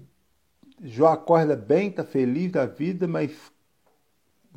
Jó 0.83 1.09
acorda 1.09 1.57
bem, 1.57 1.89
está 1.89 2.05
feliz 2.05 2.53
da 2.53 2.67
vida, 2.67 3.09
mas 3.09 3.51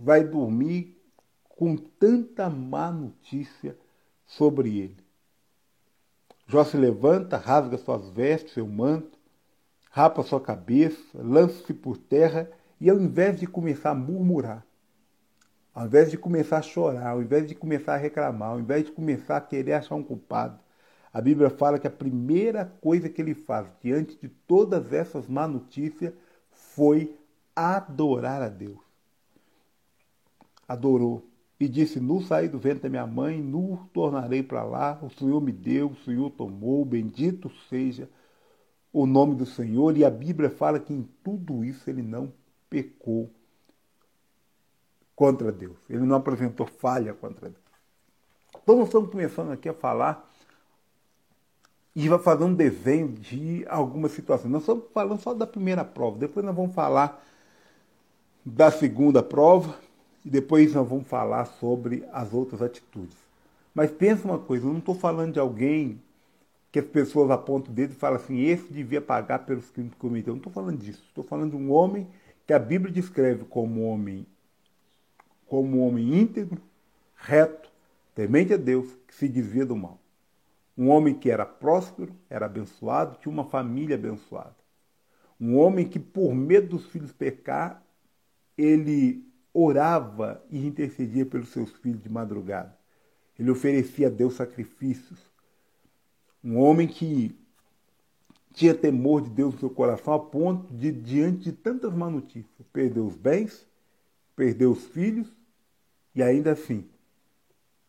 vai 0.02 0.24
dormir 0.24 0.98
com 1.50 1.76
tanta 1.76 2.50
má 2.50 2.90
notícia 2.90 3.78
sobre 4.26 4.80
ele. 4.80 4.98
Jó 6.48 6.64
se 6.64 6.78
levanta, 6.78 7.38
rasga 7.38 7.78
suas 7.78 8.10
vestes, 8.10 8.54
seu 8.54 8.66
manto, 8.66 9.20
rapa 9.92 10.24
sua 10.24 10.40
cabeça, 10.40 10.98
lança-se 11.14 11.74
por 11.74 11.98
terra 11.98 12.50
e, 12.80 12.90
ao 12.90 12.98
invés 12.98 13.40
de 13.40 13.46
começar 13.46 13.92
a 13.92 13.96
murmurar, 13.96 14.66
ao 15.76 15.86
invés 15.86 16.10
de 16.10 16.18
começar 16.18 16.58
a 16.58 16.62
chorar, 16.62 17.10
ao 17.10 17.22
invés 17.22 17.48
de 17.48 17.54
começar 17.54 17.94
a 17.96 17.98
reclamar, 17.98 18.52
ao 18.52 18.60
invés 18.60 18.86
de 18.86 18.92
começar 18.92 19.38
a 19.38 19.42
querer 19.42 19.74
achar 19.74 19.96
um 19.96 20.04
culpado, 20.04 20.60
a 21.12 21.22
Bíblia 21.22 21.50
fala 21.50 21.78
que 21.78 21.88
a 21.88 21.92
primeira 21.92 22.66
coisa 22.82 23.10
que 23.10 23.22
ele 23.22 23.34
faz 23.34 23.68
diante 23.82 24.18
de 24.20 24.30
todas 24.30 24.94
essas 24.94 25.28
má 25.28 25.48
notícias 25.48 26.14
foi 26.52 27.16
adorar 27.56 28.42
a 28.42 28.48
Deus 28.50 28.89
adorou 30.70 31.28
e 31.60 31.68
disse: 31.68 32.00
Nu 32.00 32.22
saí 32.22 32.48
do 32.48 32.60
ventre 32.60 32.84
da 32.84 32.90
minha 32.90 33.08
mãe, 33.08 33.42
nu 33.42 33.90
tornarei 33.92 34.44
para 34.44 34.64
lá. 34.64 35.00
O 35.02 35.10
Senhor 35.10 35.42
me 35.42 35.52
deu, 35.52 35.90
o 35.90 35.96
Senhor 36.06 36.30
tomou, 36.30 36.86
bendito 36.86 37.52
seja 37.68 38.08
o 38.94 39.06
nome 39.06 39.36
do 39.36 39.46
Senhor. 39.46 39.98
E 39.98 40.06
a 40.06 40.10
Bíblia 40.10 40.50
fala 40.50 40.80
que 40.80 40.94
em 40.94 41.04
tudo 41.24 41.66
isso 41.66 41.90
ele 41.90 42.04
não 42.04 42.32
pecou 42.70 43.30
contra 45.16 45.52
Deus. 45.52 45.76
Ele 45.90 46.06
não 46.06 46.16
apresentou 46.16 46.68
falha 46.68 47.14
contra 47.14 47.50
Deus. 47.50 47.64
Então 48.64 48.78
nós 48.78 48.88
estamos 48.88 49.10
começando 49.10 49.52
aqui 49.52 49.68
a 49.68 49.74
falar 49.74 50.30
e 51.96 52.08
vai 52.08 52.20
fazer 52.20 52.44
um 52.44 52.54
desenho 52.54 53.10
de 53.10 53.66
algumas 53.68 54.12
situações. 54.12 54.52
Nós 54.52 54.62
estamos 54.62 54.86
falando 54.94 55.20
só 55.20 55.34
da 55.34 55.48
primeira 55.48 55.84
prova, 55.84 56.20
depois 56.20 56.46
nós 56.46 56.56
vamos 56.56 56.74
falar 56.74 57.26
da 58.46 58.72
segunda 58.72 59.22
prova 59.22 59.76
e 60.24 60.30
depois 60.30 60.74
nós 60.74 60.88
vamos 60.88 61.08
falar 61.08 61.46
sobre 61.46 62.06
as 62.12 62.34
outras 62.34 62.62
atitudes. 62.62 63.18
Mas 63.74 63.92
pensa 63.92 64.26
uma 64.26 64.40
coisa, 64.40 64.66
eu 64.66 64.72
não 64.72 64.80
estou 64.80 64.96
falando 64.96 65.34
de 65.34 65.40
alguém 65.40 66.02
que 66.72 66.80
as 66.80 66.86
pessoas 66.86 67.32
apontam 67.32 67.72
o 67.72 67.76
dedo 67.76 67.94
e 67.94 67.96
falam 67.96 68.18
assim, 68.18 68.42
esse 68.42 68.72
devia 68.72 69.02
pagar 69.02 69.40
pelos 69.40 69.70
crimes 69.70 69.94
que 69.94 70.00
cometeu. 70.00 70.32
Eu 70.32 70.36
não 70.36 70.40
estou 70.40 70.54
falando 70.54 70.78
disso. 70.78 71.04
Estou 71.08 71.24
falando 71.24 71.52
de 71.52 71.58
um 71.58 71.72
homem 71.72 72.08
que 72.46 72.54
a 72.54 72.60
Bíblia 72.60 72.92
descreve 72.94 73.46
como 73.46 73.84
homem, 73.84 74.26
como 75.48 75.78
um 75.78 75.88
homem 75.88 76.20
íntegro, 76.20 76.62
reto, 77.16 77.70
temente 78.14 78.54
a 78.54 78.58
Deus, 78.58 78.88
que 79.08 79.16
se 79.16 79.28
desvia 79.28 79.66
do 79.66 79.76
mal. 79.76 80.00
Um 80.78 80.90
homem 80.90 81.14
que 81.14 81.30
era 81.30 81.46
próspero, 81.46 82.14
era 82.30 82.46
abençoado, 82.46 83.18
tinha 83.20 83.32
uma 83.32 83.46
família 83.46 83.96
abençoada. 83.96 84.56
Um 85.40 85.58
homem 85.58 85.88
que, 85.88 86.00
por 86.00 86.34
medo 86.34 86.70
dos 86.70 86.86
filhos 86.88 87.12
pecar, 87.12 87.84
ele 88.58 89.29
orava 89.54 90.44
e 90.50 90.66
intercedia 90.66 91.26
pelos 91.26 91.50
seus 91.50 91.72
filhos 91.72 92.02
de 92.02 92.10
madrugada. 92.10 92.78
Ele 93.38 93.50
oferecia 93.52 94.08
a 94.08 94.10
Deus 94.10 94.36
sacrifícios. 94.36 95.20
Um 96.44 96.58
homem 96.58 96.88
que 96.88 97.38
tinha 98.54 98.74
temor 98.74 99.22
de 99.22 99.30
Deus 99.30 99.54
no 99.54 99.60
seu 99.60 99.70
coração 99.70 100.14
a 100.14 100.20
ponto 100.20 100.74
de, 100.74 100.92
diante 100.92 101.46
de 101.46 101.54
tantas 101.54 101.94
má 101.94 102.10
notícias, 102.10 102.68
perder 102.74 103.00
os 103.00 103.16
bens, 103.16 103.66
perder 104.36 104.66
os 104.66 104.86
filhos 104.88 105.32
e 106.14 106.24
ainda 106.24 106.52
assim, 106.52 106.86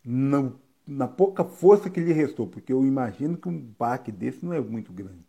não, 0.04 0.58
na 0.86 1.08
pouca 1.08 1.44
força 1.44 1.90
que 1.90 2.00
lhe 2.00 2.12
restou, 2.12 2.46
porque 2.46 2.72
eu 2.72 2.84
imagino 2.84 3.36
que 3.36 3.48
um 3.48 3.58
baque 3.58 4.12
desse 4.12 4.44
não 4.44 4.52
é 4.52 4.60
muito 4.60 4.92
grande, 4.92 5.24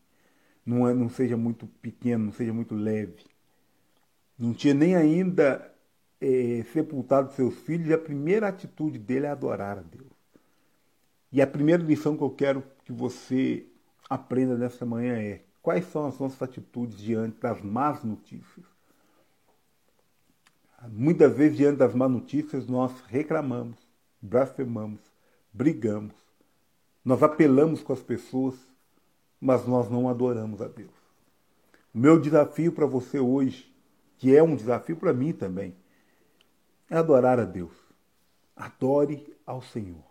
não, 0.65 0.87
é, 0.87 0.93
não 0.93 1.09
seja 1.09 1.37
muito 1.37 1.65
pequeno, 1.81 2.25
não 2.25 2.31
seja 2.31 2.53
muito 2.53 2.75
leve. 2.75 3.25
Não 4.37 4.53
tinha 4.53 4.73
nem 4.73 4.95
ainda 4.95 5.70
é, 6.21 6.63
sepultado 6.71 7.33
seus 7.33 7.55
filhos, 7.55 7.89
e 7.89 7.93
a 7.93 7.97
primeira 7.97 8.47
atitude 8.47 8.99
dele 8.99 9.25
é 9.25 9.29
adorar 9.29 9.79
a 9.79 9.81
Deus. 9.81 10.11
E 11.31 11.41
a 11.41 11.47
primeira 11.47 11.81
lição 11.81 12.15
que 12.15 12.23
eu 12.23 12.29
quero 12.29 12.63
que 12.85 12.91
você 12.91 13.65
aprenda 14.09 14.55
nessa 14.57 14.85
manhã 14.85 15.17
é 15.17 15.41
quais 15.61 15.85
são 15.85 16.05
as 16.05 16.19
nossas 16.19 16.41
atitudes 16.41 16.97
diante 16.97 17.39
das 17.39 17.61
más 17.61 18.03
notícias. 18.03 18.65
Muitas 20.89 21.33
vezes, 21.35 21.57
diante 21.57 21.77
das 21.77 21.93
más 21.93 22.09
notícias, 22.09 22.67
nós 22.67 22.91
reclamamos, 23.07 23.77
blasfemamos, 24.21 24.99
brigamos, 25.53 26.15
nós 27.03 27.23
apelamos 27.23 27.81
com 27.81 27.93
as 27.93 28.01
pessoas, 28.01 28.55
mas 29.39 29.65
nós 29.65 29.89
não 29.89 30.09
adoramos 30.09 30.61
a 30.61 30.67
Deus. 30.67 30.91
O 31.93 31.97
meu 31.97 32.19
desafio 32.19 32.71
para 32.71 32.85
você 32.85 33.19
hoje, 33.19 33.71
que 34.17 34.35
é 34.35 34.41
um 34.41 34.55
desafio 34.55 34.95
para 34.95 35.13
mim 35.13 35.33
também, 35.33 35.75
é 36.91 36.97
adorar 36.97 37.39
a 37.39 37.45
Deus. 37.45 37.71
Adore 38.53 39.33
ao 39.47 39.61
Senhor. 39.61 40.03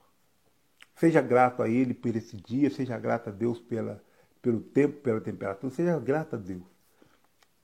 Seja 0.96 1.20
grato 1.20 1.62
a 1.62 1.68
Ele 1.68 1.92
por 1.92 2.16
esse 2.16 2.38
dia, 2.38 2.70
seja 2.70 2.98
grato 2.98 3.28
a 3.28 3.32
Deus 3.32 3.60
pela, 3.60 4.02
pelo 4.40 4.60
tempo, 4.60 5.00
pela 5.00 5.20
temperatura, 5.20 5.72
seja 5.72 5.98
grato 6.00 6.36
a 6.36 6.38
Deus. 6.38 6.62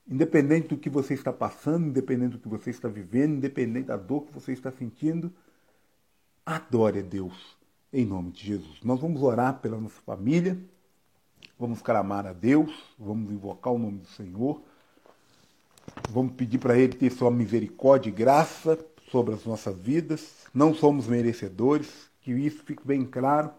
Independente 0.07 0.69
do 0.69 0.77
que 0.77 0.89
você 0.89 1.15
está 1.15 1.33
passando, 1.33 1.87
independente 1.87 2.33
do 2.33 2.39
que 2.39 2.47
você 2.47 2.69
está 2.69 2.87
vivendo, 2.87 3.37
independente 3.37 3.87
da 3.87 3.97
dor 3.97 4.27
que 4.27 4.33
você 4.33 4.53
está 4.53 4.71
sentindo, 4.71 5.33
adore 6.45 6.99
a 6.99 7.01
Deus 7.01 7.57
em 7.91 8.05
nome 8.05 8.31
de 8.31 8.45
Jesus. 8.45 8.79
Nós 8.83 8.99
vamos 8.99 9.21
orar 9.23 9.59
pela 9.59 9.81
nossa 9.81 9.99
família, 10.05 10.57
vamos 11.59 11.81
clamar 11.81 12.27
a 12.27 12.33
Deus, 12.33 12.71
vamos 12.97 13.31
invocar 13.31 13.73
o 13.73 13.79
nome 13.79 13.99
do 13.99 14.07
Senhor, 14.07 14.61
vamos 16.09 16.33
pedir 16.33 16.59
para 16.59 16.77
Ele 16.77 16.93
ter 16.93 17.11
sua 17.11 17.31
misericórdia 17.31 18.09
e 18.09 18.13
graça 18.13 18.77
sobre 19.11 19.33
as 19.33 19.45
nossas 19.45 19.77
vidas, 19.77 20.45
não 20.53 20.73
somos 20.73 21.07
merecedores, 21.07 22.09
que 22.21 22.31
isso 22.31 22.63
fique 22.63 22.85
bem 22.85 23.05
claro. 23.05 23.51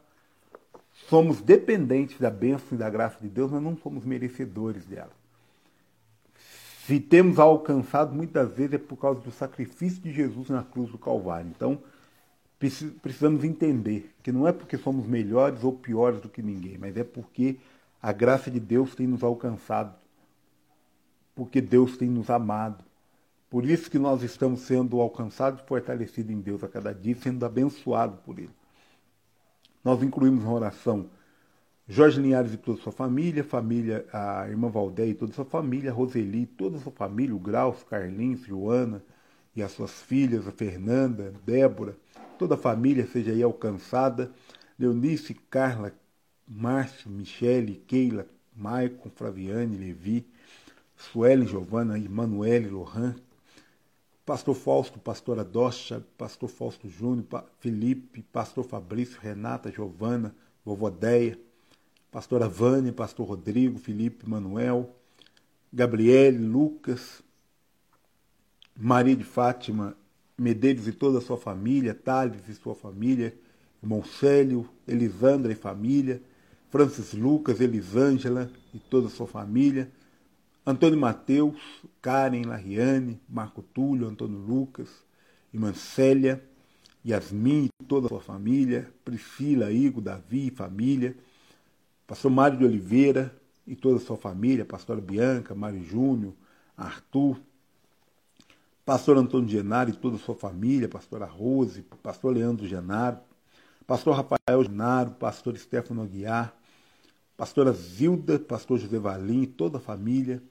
Somos 1.09 1.41
dependentes 1.41 2.19
da 2.19 2.31
bênção 2.31 2.69
e 2.73 2.77
da 2.77 2.91
graça 2.91 3.19
de 3.21 3.29
Deus, 3.29 3.51
mas 3.51 3.63
não 3.63 3.77
somos 3.77 4.05
merecedores 4.05 4.85
dela. 4.85 5.13
Se 6.87 6.99
temos 6.99 7.39
alcançado, 7.39 8.15
muitas 8.15 8.51
vezes 8.51 8.75
é 8.75 8.79
por 8.79 8.97
causa 8.97 9.21
do 9.21 9.31
sacrifício 9.31 10.03
de 10.03 10.13
Jesus 10.13 10.49
na 10.49 10.63
cruz 10.63 10.91
do 10.91 10.99
Calvário. 10.99 11.51
Então, 11.55 11.79
precisamos 13.03 13.45
entender 13.45 14.15
que 14.23 14.33
não 14.33 14.49
é 14.49 14.53
porque 14.53 14.77
somos 14.77 15.07
melhores 15.07 15.63
ou 15.63 15.73
piores 15.73 16.21
do 16.21 16.29
que 16.29 16.43
ninguém, 16.43 16.77
mas 16.79 16.97
é 16.97 17.05
porque 17.05 17.57
a 18.03 18.13
graça 18.13 18.51
de 18.51 18.59
Deus 18.59 18.95
tem 18.95 19.07
nos 19.07 19.23
alcançado, 19.23 19.95
porque 21.35 21.61
Deus 21.61 21.97
tem 21.97 22.09
nos 22.09 22.31
amado, 22.31 22.85
Por 23.51 23.65
isso 23.65 23.91
que 23.91 23.99
nós 23.99 24.23
estamos 24.23 24.61
sendo 24.61 25.01
alcançados 25.01 25.61
e 25.61 25.67
fortalecidos 25.67 26.31
em 26.31 26.41
Deus 26.41 26.63
a 26.63 26.69
cada 26.69 26.93
dia, 26.93 27.17
sendo 27.17 27.45
abençoados 27.47 28.21
por 28.21 28.39
Ele. 28.39 28.51
Nós 29.83 30.03
incluímos 30.03 30.45
na 30.45 30.53
oração 30.53 31.09
Jorge 31.91 32.21
Linhares 32.21 32.53
e 32.53 32.59
toda 32.59 32.79
a 32.79 32.83
sua 32.83 32.93
família, 32.93 33.43
família, 33.43 34.05
a 34.13 34.47
irmã 34.47 34.69
Valdé 34.69 35.07
e 35.07 35.15
toda 35.15 35.33
a 35.33 35.35
sua 35.35 35.47
família, 35.47 35.91
Roseli 35.91 36.43
e 36.43 36.47
toda 36.47 36.77
a 36.77 36.81
sua 36.81 36.93
família, 36.93 37.35
o 37.35 37.39
Graus, 37.39 37.83
Carlinhos, 37.83 38.45
Joana 38.45 39.03
e 39.57 39.63
as 39.63 39.73
suas 39.73 40.03
filhas, 40.03 40.47
a 40.47 40.53
Fernanda, 40.53 41.33
Débora, 41.47 41.97
toda 42.39 42.57
a 42.57 42.59
família 42.59 43.07
seja 43.07 43.33
aí 43.33 43.43
alcançada, 43.43 44.31
Leonice, 44.79 45.33
Carla, 45.33 45.95
Márcio, 46.47 47.11
Michele, 47.11 47.83
Keila, 47.87 48.27
Maicon, 48.55 49.09
Flaviane, 49.09 49.79
Levi, 49.79 50.27
Suelen, 50.95 51.47
Giovana, 51.47 51.99
Emanuele, 51.99 52.69
Lohan, 52.69 53.17
Pastor 54.29 54.55
Fausto, 54.55 54.99
Pastora 54.99 55.43
Docha, 55.43 56.05
Pastor 56.19 56.51
Fausto 56.51 56.87
Júnior, 56.87 57.25
Felipe, 57.61 58.23
Pastor 58.31 58.63
Fabrício, 58.63 59.19
Renata, 59.23 59.73
Giovana, 59.73 60.35
Vovodeia, 60.63 61.41
pastora 62.13 62.47
Vânia, 62.47 62.93
pastor 62.93 63.27
Rodrigo, 63.27 63.79
Felipe, 63.79 64.29
Manuel, 64.29 64.95
Gabriele, 65.73 66.45
Lucas, 66.45 67.23
Maria 68.77 69.17
de 69.17 69.25
Fátima, 69.25 69.97
Medeiros 70.37 70.87
e 70.87 70.93
toda 70.93 71.21
a 71.21 71.23
sua 71.23 71.39
família, 71.39 71.95
Thales 71.95 72.47
e 72.51 72.55
sua 72.55 72.75
família, 72.75 73.35
irmão 73.83 74.05
Célio, 74.05 74.69
Elisandra 74.87 75.53
e 75.53 75.55
família, 75.55 76.21
Francis 76.69 77.15
Lucas, 77.15 77.63
Elisângela 77.63 78.51
e 78.75 78.79
toda 78.79 79.07
a 79.07 79.11
sua 79.11 79.27
família, 79.27 79.91
Antônio 80.69 80.99
Mateus, 80.99 81.57
Karen, 82.03 82.43
Lariane, 82.43 83.19
Marco 83.27 83.63
Túlio, 83.63 84.07
Antônio 84.07 84.37
Lucas, 84.37 84.91
irmã 85.51 85.73
Célia, 85.73 86.45
Yasmin 87.03 87.71
e 87.81 87.85
toda 87.87 88.05
a 88.05 88.09
sua 88.11 88.21
família, 88.21 88.93
Priscila, 89.03 89.73
Igor, 89.73 90.03
Davi 90.03 90.49
e 90.49 90.51
família, 90.51 91.17
pastor 92.07 92.31
Mário 92.31 92.59
de 92.59 92.67
Oliveira 92.67 93.35
e 93.67 93.75
toda 93.75 93.97
a 93.97 94.01
sua 94.01 94.19
família, 94.19 94.63
pastora 94.63 95.01
Bianca, 95.01 95.55
Mário 95.55 95.83
Júnior, 95.83 96.35
Arthur, 96.77 97.41
pastor 98.85 99.17
Antônio 99.17 99.49
Genaro 99.49 99.89
e 99.89 99.95
toda 99.95 100.17
a 100.17 100.21
sua 100.21 100.35
família, 100.35 100.87
pastora 100.87 101.25
Rose, 101.25 101.83
pastor 102.03 102.35
Leandro 102.35 102.69
Genaro, 102.69 103.21
pastor 103.87 104.15
Rafael 104.15 104.65
Genaro, 104.65 105.13
pastor 105.13 105.57
Stefano 105.57 106.03
Aguiar, 106.03 106.55
pastora 107.39 107.73
Zilda, 107.73 108.39
pastor 108.39 108.79
José 108.79 108.99
Valim 108.99 109.45
e 109.45 109.47
toda 109.47 109.79
a 109.79 109.81
família, 109.81 110.43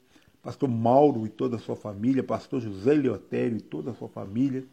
pastor 0.42 0.68
Mauro 0.68 1.26
e 1.26 1.28
toda 1.28 1.56
a 1.56 1.58
sua 1.58 1.76
família, 1.76 2.22
pastor 2.22 2.60
José 2.60 2.94
Leotério 2.94 3.56
e 3.56 3.60
toda 3.60 3.90
a 3.90 3.94
sua 3.94 4.08
família, 4.08 4.64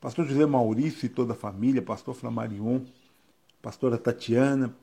pastor 0.00 0.26
José 0.26 0.46
Maurício 0.46 1.06
e 1.06 1.08
toda 1.08 1.32
a 1.32 1.36
família, 1.36 1.82
pastor 1.82 2.14
Flamarion, 2.14 2.82
pastora 3.60 3.96
Tatiana, 3.96 4.74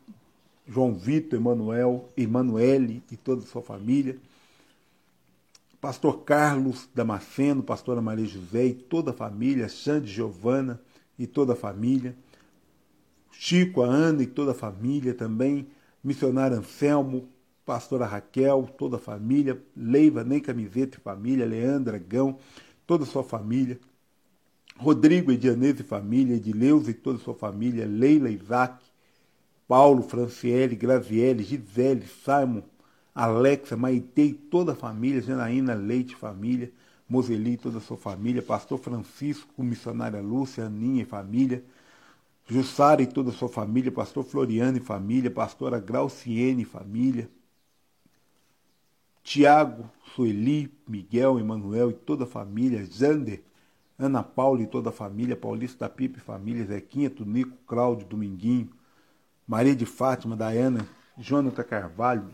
João 0.67 0.93
Vitor, 0.93 1.39
Emanuel, 1.39 2.09
Emanuele 2.15 3.03
e 3.11 3.17
toda 3.17 3.43
a 3.43 3.45
sua 3.45 3.61
família, 3.61 4.17
pastor 5.81 6.23
Carlos 6.23 6.89
Damasceno, 6.93 7.63
pastora 7.63 8.01
Maria 8.01 8.25
José 8.25 8.65
e 8.65 8.73
toda 8.73 9.11
a 9.11 9.13
família, 9.13 9.67
Xande 9.67 10.11
Giovana 10.11 10.79
e 11.17 11.25
toda 11.25 11.53
a 11.53 11.55
família, 11.55 12.15
Chico, 13.31 13.81
a 13.81 13.87
Ana 13.87 14.23
e 14.23 14.27
toda 14.27 14.51
a 14.51 14.55
família 14.55 15.13
também, 15.13 15.67
missionário 16.03 16.57
Anselmo, 16.57 17.27
pastora 17.69 18.07
Raquel, 18.07 18.67
toda 18.79 18.95
a 18.95 18.99
família, 18.99 19.61
Leiva, 19.77 20.23
Nem 20.23 20.39
Camiseta 20.39 20.97
e 20.97 20.99
família, 20.99 21.45
Leandra, 21.45 21.99
Gão, 21.99 22.39
toda 22.87 23.03
a 23.03 23.05
sua 23.05 23.23
família, 23.23 23.79
Rodrigo, 24.75 25.31
Edianese 25.31 25.81
e 25.81 25.85
família, 25.85 26.35
Edileuza 26.35 26.89
e 26.89 26.95
toda 26.95 27.19
a 27.19 27.21
sua 27.21 27.35
família, 27.35 27.85
Leila, 27.85 28.31
Isaac, 28.31 28.83
Paulo, 29.67 30.01
Franciele, 30.01 30.75
Graziele, 30.75 31.43
Gisele, 31.43 32.07
Simon, 32.07 32.63
Alexa, 33.13 33.77
Maite 33.77 34.21
e 34.21 34.33
toda 34.33 34.71
a 34.71 34.75
família, 34.75 35.21
Janaína 35.21 35.75
Leite, 35.75 36.15
família, 36.15 36.71
Moseli 37.07 37.53
e 37.53 37.57
toda 37.57 37.77
a 37.77 37.81
sua 37.81 37.97
família, 37.97 38.41
Pastor 38.41 38.79
Francisco, 38.79 39.61
missionária 39.61 40.19
Lúcia, 40.19 40.65
Aninha 40.65 41.03
e 41.03 41.05
família, 41.05 41.63
Jussara 42.47 43.03
e 43.03 43.05
toda 43.05 43.29
a 43.29 43.33
sua 43.33 43.47
família, 43.47 43.91
Pastor 43.91 44.23
Floriano 44.23 44.77
e 44.77 44.79
família, 44.79 45.29
Pastora 45.29 45.79
Grauciene 45.79 46.63
e 46.63 46.65
família, 46.65 47.29
Tiago, 49.23 49.89
Sueli, 50.15 50.73
Miguel, 50.87 51.39
Emanuel 51.39 51.91
e 51.91 51.93
toda 51.93 52.23
a 52.23 52.27
família, 52.27 52.83
Zander, 52.85 53.41
Ana 53.97 54.23
Paula 54.23 54.61
e 54.61 54.67
toda 54.67 54.89
a 54.89 54.93
família, 54.93 55.35
Paulista 55.35 55.85
da 55.85 55.89
Pipa 55.89 56.17
e 56.17 56.21
família, 56.21 56.65
Zequinha, 56.65 57.09
Tunico, 57.09 57.57
Cláudio, 57.67 58.07
Dominguinho, 58.07 58.69
Maria 59.45 59.75
de 59.75 59.85
Fátima, 59.85 60.35
Daiana, 60.35 60.87
Jonathan 61.17 61.63
Carvalho, 61.63 62.29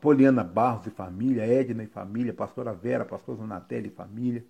Poliana 0.00 0.44
Barros 0.44 0.86
e 0.86 0.90
família, 0.90 1.46
Edna 1.46 1.82
e 1.82 1.86
família, 1.86 2.32
pastora 2.32 2.72
Vera, 2.72 3.04
pastor 3.04 3.36
Zonatelli 3.36 3.88
e 3.88 3.92
família, 3.92 4.44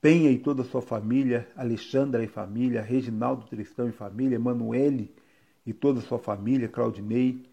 Penha 0.00 0.30
e 0.30 0.38
toda 0.38 0.62
a 0.62 0.64
sua 0.64 0.82
família, 0.82 1.48
Alexandra 1.56 2.24
e 2.24 2.26
família, 2.26 2.82
Reginaldo 2.82 3.46
Tristão 3.46 3.88
e 3.88 3.92
família, 3.92 4.34
Emanuele 4.34 5.14
e 5.64 5.72
toda 5.72 6.00
a 6.00 6.02
sua 6.02 6.18
família, 6.18 6.68
Claudinei 6.68 7.48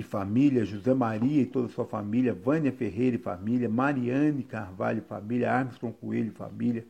e 0.00 0.02
família, 0.02 0.64
José 0.64 0.92
Maria 0.94 1.42
e 1.42 1.46
toda 1.46 1.66
a 1.66 1.70
sua 1.70 1.84
família, 1.84 2.34
Vânia 2.34 2.72
Ferreira 2.72 3.16
e 3.16 3.18
família, 3.18 3.68
Mariane 3.68 4.42
Carvalho 4.42 4.98
e 4.98 5.02
família, 5.02 5.52
Armstrong 5.52 5.94
Coelho 6.00 6.28
e 6.28 6.30
família, 6.30 6.84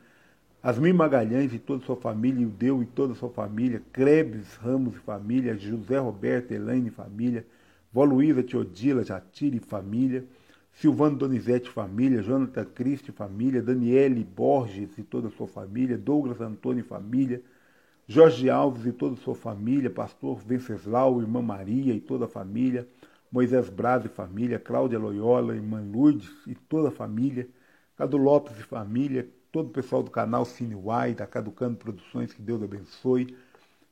Asmir 0.62 0.94
Magalhães 0.94 1.52
e 1.52 1.58
toda 1.58 1.82
a 1.82 1.86
sua 1.86 1.96
família, 1.96 2.46
Deu 2.46 2.82
e 2.82 2.86
toda 2.86 3.12
a 3.12 3.16
sua 3.16 3.30
família, 3.30 3.82
Krebs 3.92 4.56
Ramos 4.56 4.96
e 4.96 4.98
família, 4.98 5.56
José 5.56 5.98
Roberto 5.98 6.52
Elaine 6.52 6.88
e 6.88 6.90
família, 6.90 7.46
Vó 7.92 8.04
Luísa 8.04 8.42
Teodila 8.42 9.02
Jatiri 9.02 9.56
e 9.56 9.60
família, 9.60 10.24
Silvano 10.72 11.16
Donizete 11.16 11.68
e 11.68 11.72
família, 11.72 12.22
Jonathan 12.22 12.64
Cristo 12.64 13.10
e 13.10 13.12
família, 13.12 13.60
Daniele 13.60 14.24
Borges 14.24 14.96
e 14.96 15.02
toda 15.02 15.28
a 15.28 15.30
sua 15.30 15.46
família, 15.46 15.98
Douglas 15.98 16.40
Antônio 16.40 16.80
e 16.80 16.84
família, 16.84 17.42
Jorge 18.06 18.50
Alves 18.50 18.86
e 18.86 18.92
toda 18.92 19.14
a 19.14 19.18
sua 19.18 19.34
família, 19.34 19.88
Pastor 19.88 20.38
Venceslau, 20.38 21.20
Irmã 21.20 21.40
Maria 21.40 21.94
e 21.94 22.00
toda 22.00 22.24
a 22.24 22.28
família, 22.28 22.86
Moisés 23.30 23.68
Braz 23.68 24.04
e 24.04 24.08
família, 24.08 24.58
Cláudia 24.58 24.98
Loyola, 24.98 25.54
Irmã 25.54 25.80
Lourdes 25.80 26.30
e 26.46 26.54
toda 26.54 26.88
a 26.88 26.92
família, 26.92 27.48
Cadu 27.96 28.16
Lopes 28.16 28.58
e 28.58 28.62
família, 28.62 29.28
todo 29.52 29.68
o 29.68 29.72
pessoal 29.72 30.02
do 30.02 30.10
canal 30.10 30.44
Cine 30.44 30.74
da 31.16 31.26
Caducando 31.26 31.76
Produções, 31.76 32.32
que 32.32 32.42
Deus 32.42 32.62
abençoe. 32.62 33.36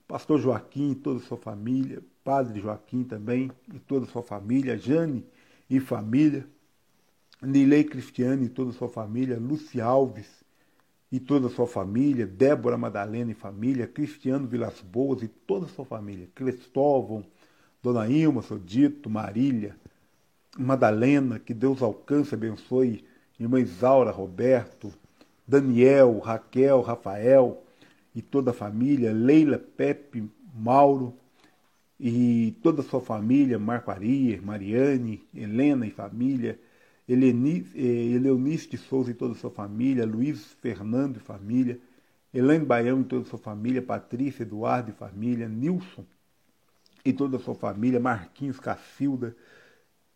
Pastor 0.08 0.40
Joaquim 0.40 0.92
e 0.92 0.94
toda 0.94 1.20
a 1.20 1.22
sua 1.22 1.36
família, 1.36 2.02
Padre 2.24 2.60
Joaquim 2.60 3.04
também 3.04 3.50
e 3.72 3.78
toda 3.78 4.06
a 4.06 4.08
sua 4.08 4.22
família, 4.22 4.76
Jane 4.78 5.24
e 5.68 5.78
família, 5.78 6.46
Nilei 7.42 7.84
Cristiane 7.84 8.46
e 8.46 8.48
toda 8.48 8.70
a 8.70 8.72
sua 8.72 8.88
família, 8.88 9.38
Luci 9.38 9.80
Alves 9.80 10.42
e 11.12 11.20
toda 11.20 11.46
a 11.46 11.50
sua 11.50 11.66
família, 11.66 12.26
Débora 12.26 12.78
Madalena 12.78 13.30
e 13.30 13.34
família, 13.34 13.86
Cristiano 13.86 14.48
Vilas 14.48 14.80
Boas 14.80 15.22
e 15.22 15.28
toda 15.28 15.66
a 15.66 15.68
sua 15.68 15.84
família, 15.84 16.28
Cristóvão, 16.34 17.24
Dona 17.80 18.08
Ilma, 18.08 18.42
seu 18.42 18.58
Dito, 18.58 19.08
Marília, 19.08 19.76
Madalena, 20.58 21.38
que 21.38 21.54
Deus 21.54 21.80
alcance, 21.80 22.34
abençoe, 22.34 23.04
irmã 23.38 23.60
Isaura, 23.60 24.10
Roberto, 24.10 24.92
Daniel, 25.46 26.18
Raquel, 26.18 26.80
Rafael 26.80 27.62
e 28.14 28.20
toda 28.20 28.50
a 28.50 28.54
família, 28.54 29.12
Leila, 29.12 29.58
Pepe, 29.58 30.28
Mauro 30.52 31.14
e 32.00 32.56
toda 32.62 32.82
a 32.82 32.84
sua 32.84 33.00
família, 33.00 33.58
Marco 33.60 33.92
Arias, 33.92 34.42
Mariane, 34.42 35.22
Helena 35.32 35.86
e 35.86 35.90
família, 35.90 36.58
Eleonice 37.08 38.66
eh, 38.66 38.70
de 38.70 38.76
Souza 38.76 39.12
e 39.12 39.14
toda 39.14 39.32
a 39.32 39.36
sua 39.36 39.50
família, 39.50 40.04
Luiz 40.04 40.52
Fernando 40.60 41.18
e 41.18 41.20
família, 41.20 41.78
Elaine 42.34 42.64
Baião 42.64 43.00
e 43.00 43.04
toda 43.04 43.22
a 43.22 43.24
sua 43.24 43.38
família, 43.38 43.80
Patrícia, 43.80 44.42
Eduardo 44.42 44.90
e 44.90 44.94
família, 44.94 45.48
Nilson 45.48 46.04
e 47.08 47.12
toda 47.12 47.38
a 47.38 47.40
sua 47.40 47.54
família, 47.54 47.98
Marquinhos, 47.98 48.60
Cacilda, 48.60 49.34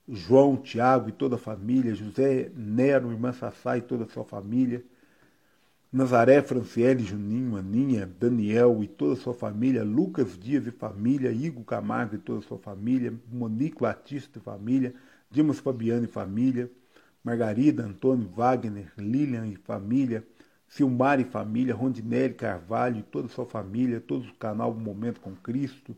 João, 0.06 0.58
Tiago 0.58 1.08
e 1.08 1.12
toda 1.12 1.36
a 1.36 1.38
família, 1.38 1.94
José 1.94 2.50
Nero, 2.54 3.10
irmã 3.10 3.32
Sassá 3.32 3.78
e 3.78 3.80
toda 3.80 4.04
a 4.04 4.08
sua 4.08 4.24
família, 4.24 4.84
Nazaré, 5.90 6.42
Franciele, 6.42 7.02
Juninho, 7.02 7.56
Aninha, 7.56 8.06
Daniel 8.06 8.82
e 8.82 8.88
toda 8.88 9.14
a 9.14 9.16
sua 9.16 9.32
família, 9.32 9.82
Lucas 9.82 10.38
Dias 10.38 10.66
e 10.66 10.70
família, 10.70 11.32
Igor 11.32 11.64
Camargo 11.64 12.14
e 12.14 12.18
toda 12.18 12.40
a 12.40 12.42
sua 12.42 12.58
família, 12.58 13.14
Monique 13.30 13.80
Batista 13.80 14.38
e 14.38 14.42
família, 14.42 14.94
Dimas 15.30 15.60
Fabiano 15.60 16.04
e 16.04 16.08
família, 16.08 16.70
Margarida, 17.24 17.84
Antônio, 17.84 18.28
Wagner, 18.28 18.92
Lilian 18.98 19.46
e 19.46 19.56
família, 19.56 20.26
Silmar 20.68 21.20
e 21.20 21.24
família, 21.24 21.74
Rondinelli 21.74 22.34
Carvalho 22.34 22.98
e 22.98 23.02
toda 23.02 23.28
a 23.28 23.30
sua 23.30 23.46
família, 23.46 23.98
todo 23.98 24.26
o 24.26 24.34
canal 24.34 24.74
Momento 24.74 25.20
com 25.20 25.34
Cristo, 25.34 25.96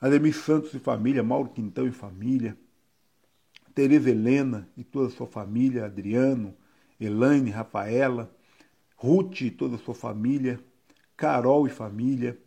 Ademir 0.00 0.34
Santos 0.34 0.72
e 0.74 0.78
família, 0.78 1.22
Mauro 1.22 1.48
Quintão 1.48 1.86
e 1.86 1.90
família, 1.90 2.56
Tereza 3.74 4.10
Helena 4.10 4.68
e 4.76 4.84
toda 4.84 5.08
a 5.08 5.10
sua 5.10 5.26
família, 5.26 5.86
Adriano, 5.86 6.54
Elaine, 7.00 7.50
Rafaela, 7.50 8.32
Ruth 8.96 9.40
e 9.40 9.50
toda 9.50 9.76
a 9.76 9.78
sua 9.78 9.94
família, 9.94 10.60
Carol 11.16 11.66
e 11.66 11.70
família, 11.70 12.38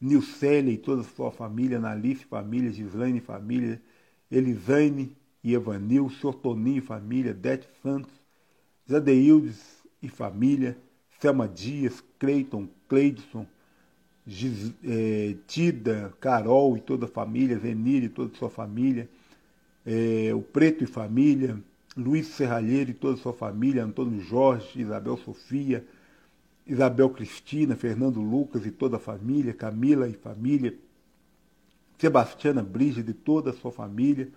Nilcélia 0.00 0.72
e 0.72 0.78
toda 0.78 1.02
a 1.02 1.04
sua 1.04 1.30
família, 1.30 1.78
Nalice 1.78 2.22
e 2.22 2.26
família, 2.26 2.72
Gislaine 2.72 3.18
e 3.18 3.20
família, 3.20 3.82
Elisane 4.30 5.14
e 5.42 5.54
Evanil, 5.54 6.08
Sr. 6.10 6.34
Toninho 6.34 6.78
e 6.78 6.80
família, 6.80 7.34
Dete 7.34 7.68
Santos, 7.82 8.12
Zadeildes 8.88 9.84
e 10.00 10.08
família, 10.08 10.78
Selma 11.18 11.48
Dias, 11.48 12.02
Cleiton, 12.18 12.68
Cleidson, 12.88 13.46
É, 14.84 15.34
Tida, 15.46 16.12
Carol 16.20 16.76
e 16.76 16.80
toda 16.80 17.06
a 17.06 17.08
família, 17.08 17.58
Zenir 17.58 18.04
e 18.04 18.08
toda 18.08 18.32
a 18.32 18.36
sua 18.36 18.50
família, 18.50 19.08
é, 19.84 20.32
o 20.34 20.42
Preto 20.42 20.84
e 20.84 20.86
família, 20.86 21.58
Luiz 21.96 22.28
Serralheiro 22.28 22.90
e 22.90 22.94
toda 22.94 23.14
a 23.14 23.22
sua 23.22 23.32
família, 23.32 23.84
Antônio 23.84 24.20
Jorge, 24.20 24.80
Isabel 24.80 25.16
Sofia, 25.16 25.84
Isabel 26.66 27.10
Cristina, 27.10 27.74
Fernando 27.74 28.20
Lucas 28.20 28.64
e 28.64 28.70
toda 28.70 28.96
a 28.96 29.00
família, 29.00 29.52
Camila 29.52 30.08
e 30.08 30.12
família, 30.12 30.76
Sebastiana 31.98 32.62
Brígida 32.62 33.10
e 33.10 33.14
toda 33.14 33.50
a 33.50 33.52
sua 33.52 33.72
família, 33.72 34.28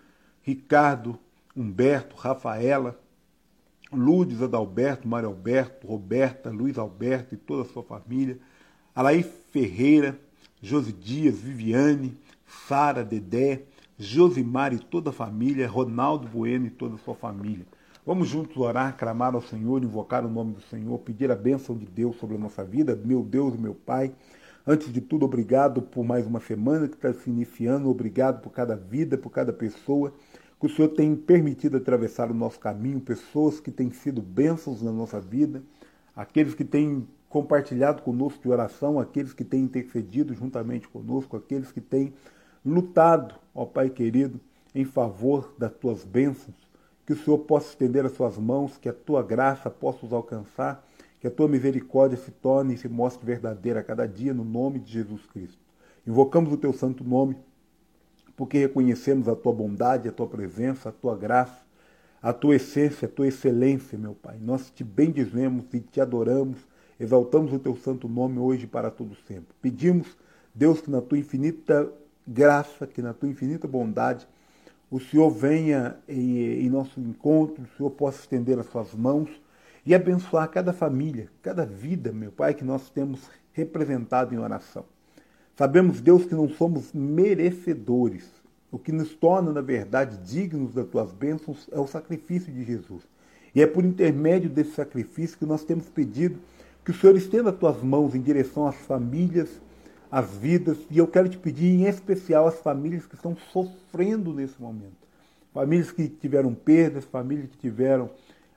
Ricardo, 0.41 1.19
Humberto, 1.55 2.15
Rafaela, 2.15 2.99
Lourdes 3.91 4.41
Adalberto, 4.41 5.07
Mário 5.07 5.29
Alberto, 5.29 5.85
Roberta, 5.85 6.49
Luiz 6.49 6.77
Alberto 6.77 7.35
e 7.35 7.37
toda 7.37 7.61
a 7.61 7.71
sua 7.71 7.83
família, 7.83 8.39
Alaí 8.95 9.23
Ferreira, 9.23 10.19
Josi 10.61 10.93
Dias, 10.93 11.39
Viviane, 11.39 12.15
Sara, 12.67 13.03
Dedé, 13.03 13.63
Josimar 13.97 14.71
e 14.71 14.77
toda 14.77 15.09
a 15.09 15.13
família, 15.13 15.67
Ronaldo 15.67 16.27
Bueno 16.27 16.67
e 16.67 16.69
toda 16.69 16.93
a 16.93 16.99
sua 16.99 17.15
família. 17.15 17.65
Vamos 18.05 18.27
juntos 18.27 18.55
orar, 18.55 18.95
clamar 18.95 19.33
ao 19.33 19.41
Senhor, 19.41 19.83
invocar 19.83 20.23
o 20.23 20.29
nome 20.29 20.53
do 20.53 20.61
Senhor, 20.61 20.95
pedir 20.99 21.31
a 21.31 21.35
bênção 21.35 21.75
de 21.75 21.87
Deus 21.87 22.17
sobre 22.17 22.35
a 22.35 22.39
nossa 22.39 22.63
vida, 22.63 22.95
meu 22.95 23.23
Deus 23.23 23.57
meu 23.57 23.73
Pai. 23.73 24.13
Antes 24.65 24.93
de 24.93 25.01
tudo, 25.01 25.25
obrigado 25.25 25.81
por 25.81 26.05
mais 26.05 26.27
uma 26.27 26.39
semana 26.39 26.87
que 26.87 26.93
está 26.93 27.11
se 27.13 27.31
iniciando, 27.31 27.89
obrigado 27.89 28.43
por 28.43 28.51
cada 28.51 28.75
vida, 28.75 29.17
por 29.17 29.31
cada 29.31 29.51
pessoa 29.51 30.13
que 30.59 30.67
o 30.67 30.69
Senhor 30.69 30.89
tem 30.89 31.15
permitido 31.15 31.77
atravessar 31.77 32.29
o 32.29 32.33
nosso 32.35 32.59
caminho, 32.59 33.01
pessoas 33.01 33.59
que 33.59 33.71
têm 33.71 33.89
sido 33.89 34.21
bênçãos 34.21 34.83
na 34.83 34.91
nossa 34.91 35.19
vida, 35.19 35.63
aqueles 36.15 36.53
que 36.53 36.63
têm 36.63 37.07
compartilhado 37.33 38.03
conosco 38.03 38.43
de 38.43 38.49
oração, 38.49 38.99
aqueles 38.99 39.33
que 39.33 39.43
têm 39.43 39.63
intercedido 39.63 40.35
juntamente 40.35 40.87
conosco, 40.87 41.35
aqueles 41.35 41.71
que 41.71 41.81
têm 41.81 42.13
lutado, 42.63 43.33
ó 43.55 43.65
Pai 43.65 43.89
querido, 43.89 44.39
em 44.75 44.85
favor 44.85 45.51
das 45.57 45.73
tuas 45.73 46.05
bênçãos, 46.05 46.55
que 47.07 47.13
o 47.13 47.17
Senhor 47.17 47.39
possa 47.39 47.69
estender 47.69 48.05
as 48.05 48.11
suas 48.11 48.37
mãos, 48.37 48.77
que 48.77 48.87
a 48.87 48.93
tua 48.93 49.23
graça 49.23 49.67
possa 49.67 50.05
os 50.05 50.13
alcançar, 50.13 50.87
que 51.19 51.25
a 51.25 51.31
tua 51.31 51.47
misericórdia 51.47 52.19
se 52.19 52.29
torne 52.29 52.75
e 52.75 52.77
se 52.77 52.87
mostre 52.87 53.25
verdadeira 53.25 53.79
a 53.79 53.83
cada 53.83 54.07
dia, 54.07 54.31
no 54.31 54.45
nome 54.45 54.77
de 54.77 54.91
Jesus 54.91 55.25
Cristo. 55.25 55.57
Invocamos 56.05 56.53
o 56.53 56.57
teu 56.57 56.71
santo 56.71 57.03
nome 57.03 57.35
porque 58.37 58.59
reconhecemos 58.59 59.27
a 59.27 59.35
tua 59.35 59.53
bondade, 59.53 60.07
a 60.07 60.11
tua 60.11 60.27
presença, 60.27 60.89
a 60.89 60.91
tua 60.91 61.17
graça, 61.17 61.65
a 62.21 62.31
tua 62.31 62.57
essência, 62.57 63.07
a 63.07 63.11
tua 63.11 63.27
excelência, 63.27 63.97
meu 63.97 64.13
Pai. 64.13 64.37
Nós 64.39 64.69
te 64.69 64.83
bendizemos 64.83 65.65
e 65.73 65.79
te 65.79 65.99
adoramos, 65.99 66.59
exaltamos 67.03 67.51
o 67.53 67.59
teu 67.59 67.75
santo 67.75 68.07
nome 68.07 68.39
hoje 68.39 68.65
para 68.65 68.89
todo 68.89 69.15
sempre. 69.27 69.53
Pedimos, 69.61 70.07
Deus, 70.53 70.81
que 70.81 70.89
na 70.89 71.01
tua 71.01 71.17
infinita 71.17 71.91
graça, 72.25 72.87
que 72.87 73.01
na 73.01 73.13
tua 73.13 73.29
infinita 73.29 73.67
bondade, 73.67 74.27
o 74.89 74.99
Senhor 74.99 75.29
venha 75.29 75.97
em, 76.07 76.65
em 76.65 76.69
nosso 76.69 76.99
encontro, 76.99 77.63
o 77.63 77.77
Senhor 77.77 77.89
possa 77.91 78.19
estender 78.21 78.57
as 78.57 78.67
suas 78.67 78.93
mãos 78.93 79.29
e 79.85 79.93
abençoar 79.93 80.47
cada 80.49 80.71
família, 80.71 81.29
cada 81.41 81.65
vida, 81.65 82.11
meu 82.11 82.31
Pai, 82.31 82.53
que 82.53 82.63
nós 82.63 82.89
temos 82.89 83.19
representado 83.51 84.33
em 84.33 84.37
oração. 84.37 84.85
Sabemos, 85.55 85.99
Deus, 85.99 86.25
que 86.25 86.33
não 86.33 86.47
somos 86.47 86.93
merecedores. 86.93 88.29
O 88.71 88.79
que 88.79 88.91
nos 88.91 89.13
torna, 89.13 89.51
na 89.51 89.61
verdade, 89.61 90.17
dignos 90.17 90.73
das 90.73 90.87
tuas 90.87 91.11
bênçãos 91.11 91.69
é 91.71 91.79
o 91.79 91.85
sacrifício 91.85 92.51
de 92.51 92.63
Jesus. 92.63 93.03
E 93.53 93.61
é 93.61 93.67
por 93.67 93.85
intermédio 93.85 94.49
desse 94.49 94.71
sacrifício 94.71 95.37
que 95.37 95.45
nós 95.45 95.63
temos 95.63 95.89
pedido 95.89 96.39
que 96.83 96.91
o 96.91 96.93
Senhor 96.93 97.15
estenda 97.15 97.49
as 97.49 97.57
tuas 97.57 97.81
mãos 97.81 98.13
em 98.15 98.21
direção 98.21 98.67
às 98.67 98.75
famílias, 98.75 99.61
às 100.11 100.31
vidas, 100.35 100.77
e 100.91 100.97
eu 100.97 101.07
quero 101.07 101.29
te 101.29 101.37
pedir 101.37 101.67
em 101.67 101.85
especial 101.85 102.47
às 102.47 102.59
famílias 102.59 103.05
que 103.05 103.15
estão 103.15 103.35
sofrendo 103.51 104.33
nesse 104.33 104.61
momento. 104.61 105.03
Famílias 105.53 105.91
que 105.91 106.07
tiveram 106.07 106.53
perdas, 106.53 107.05
famílias 107.05 107.49
que 107.49 107.57
tiveram 107.57 108.09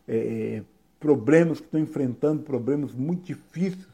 é, 0.09 0.63
problemas, 0.99 1.61
que 1.61 1.67
estão 1.67 1.81
enfrentando 1.81 2.43
problemas 2.43 2.93
muito 2.93 3.25
difíceis 3.25 3.87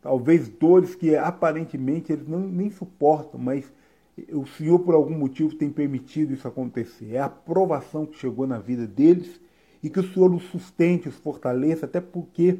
talvez 0.00 0.48
dores 0.48 0.94
que 0.94 1.14
aparentemente 1.16 2.12
eles 2.12 2.26
não, 2.26 2.40
nem 2.40 2.70
suportam, 2.70 3.38
mas 3.38 3.70
o 4.32 4.46
Senhor, 4.46 4.78
por 4.80 4.94
algum 4.94 5.16
motivo, 5.16 5.54
tem 5.54 5.70
permitido 5.70 6.32
isso 6.32 6.48
acontecer. 6.48 7.14
É 7.14 7.18
a 7.18 7.26
aprovação 7.26 8.04
que 8.04 8.18
chegou 8.18 8.46
na 8.46 8.58
vida 8.58 8.86
deles 8.86 9.40
e 9.82 9.88
que 9.88 10.00
o 10.00 10.12
Senhor 10.12 10.32
os 10.34 10.42
sustente, 10.44 11.08
os 11.08 11.16
fortaleça, 11.16 11.86
até 11.86 12.00
porque 12.00 12.58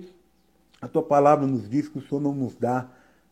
a 0.80 0.88
tua 0.88 1.02
palavra 1.02 1.46
nos 1.46 1.68
diz 1.68 1.88
que 1.88 1.98
o 1.98 2.02
Senhor 2.02 2.20
não 2.20 2.34
nos 2.34 2.54
dá 2.54 2.88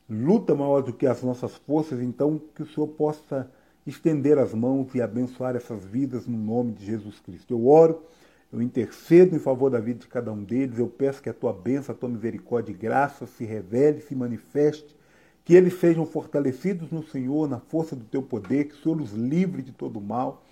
luta 0.08 0.54
maior 0.54 0.82
do 0.82 0.92
que 0.92 1.06
as 1.06 1.22
nossas 1.22 1.56
forças, 1.56 2.00
então 2.00 2.40
que 2.54 2.62
o 2.62 2.66
Senhor 2.66 2.88
possa 2.88 3.50
estender 3.86 4.38
as 4.38 4.52
mãos 4.52 4.94
e 4.94 5.02
abençoar 5.02 5.56
essas 5.56 5.84
vidas 5.84 6.26
no 6.26 6.36
nome 6.36 6.72
de 6.72 6.84
Jesus 6.84 7.20
Cristo. 7.20 7.52
Eu 7.52 7.66
oro 7.66 8.02
eu 8.52 8.62
intercedo 8.62 9.34
em 9.34 9.38
favor 9.38 9.70
da 9.70 9.80
vida 9.80 10.00
de 10.00 10.06
cada 10.06 10.32
um 10.32 10.42
deles. 10.42 10.78
Eu 10.78 10.88
peço 10.88 11.22
que 11.22 11.28
a 11.28 11.34
tua 11.34 11.52
bênção, 11.52 11.94
a 11.94 11.98
tua 11.98 12.08
misericórdia 12.08 12.72
e 12.72 12.74
graça 12.74 13.26
se 13.26 13.44
revele, 13.44 14.00
se 14.00 14.14
manifeste, 14.14 14.96
que 15.44 15.54
eles 15.54 15.74
sejam 15.74 16.06
fortalecidos 16.06 16.90
no 16.90 17.02
Senhor, 17.02 17.48
na 17.48 17.58
força 17.58 17.94
do 17.94 18.04
teu 18.04 18.22
poder, 18.22 18.64
que 18.64 18.74
o 18.74 18.78
Senhor 18.78 19.00
os 19.00 19.12
livre 19.12 19.62
de 19.62 19.72
todo 19.72 20.00
mal. 20.00 20.44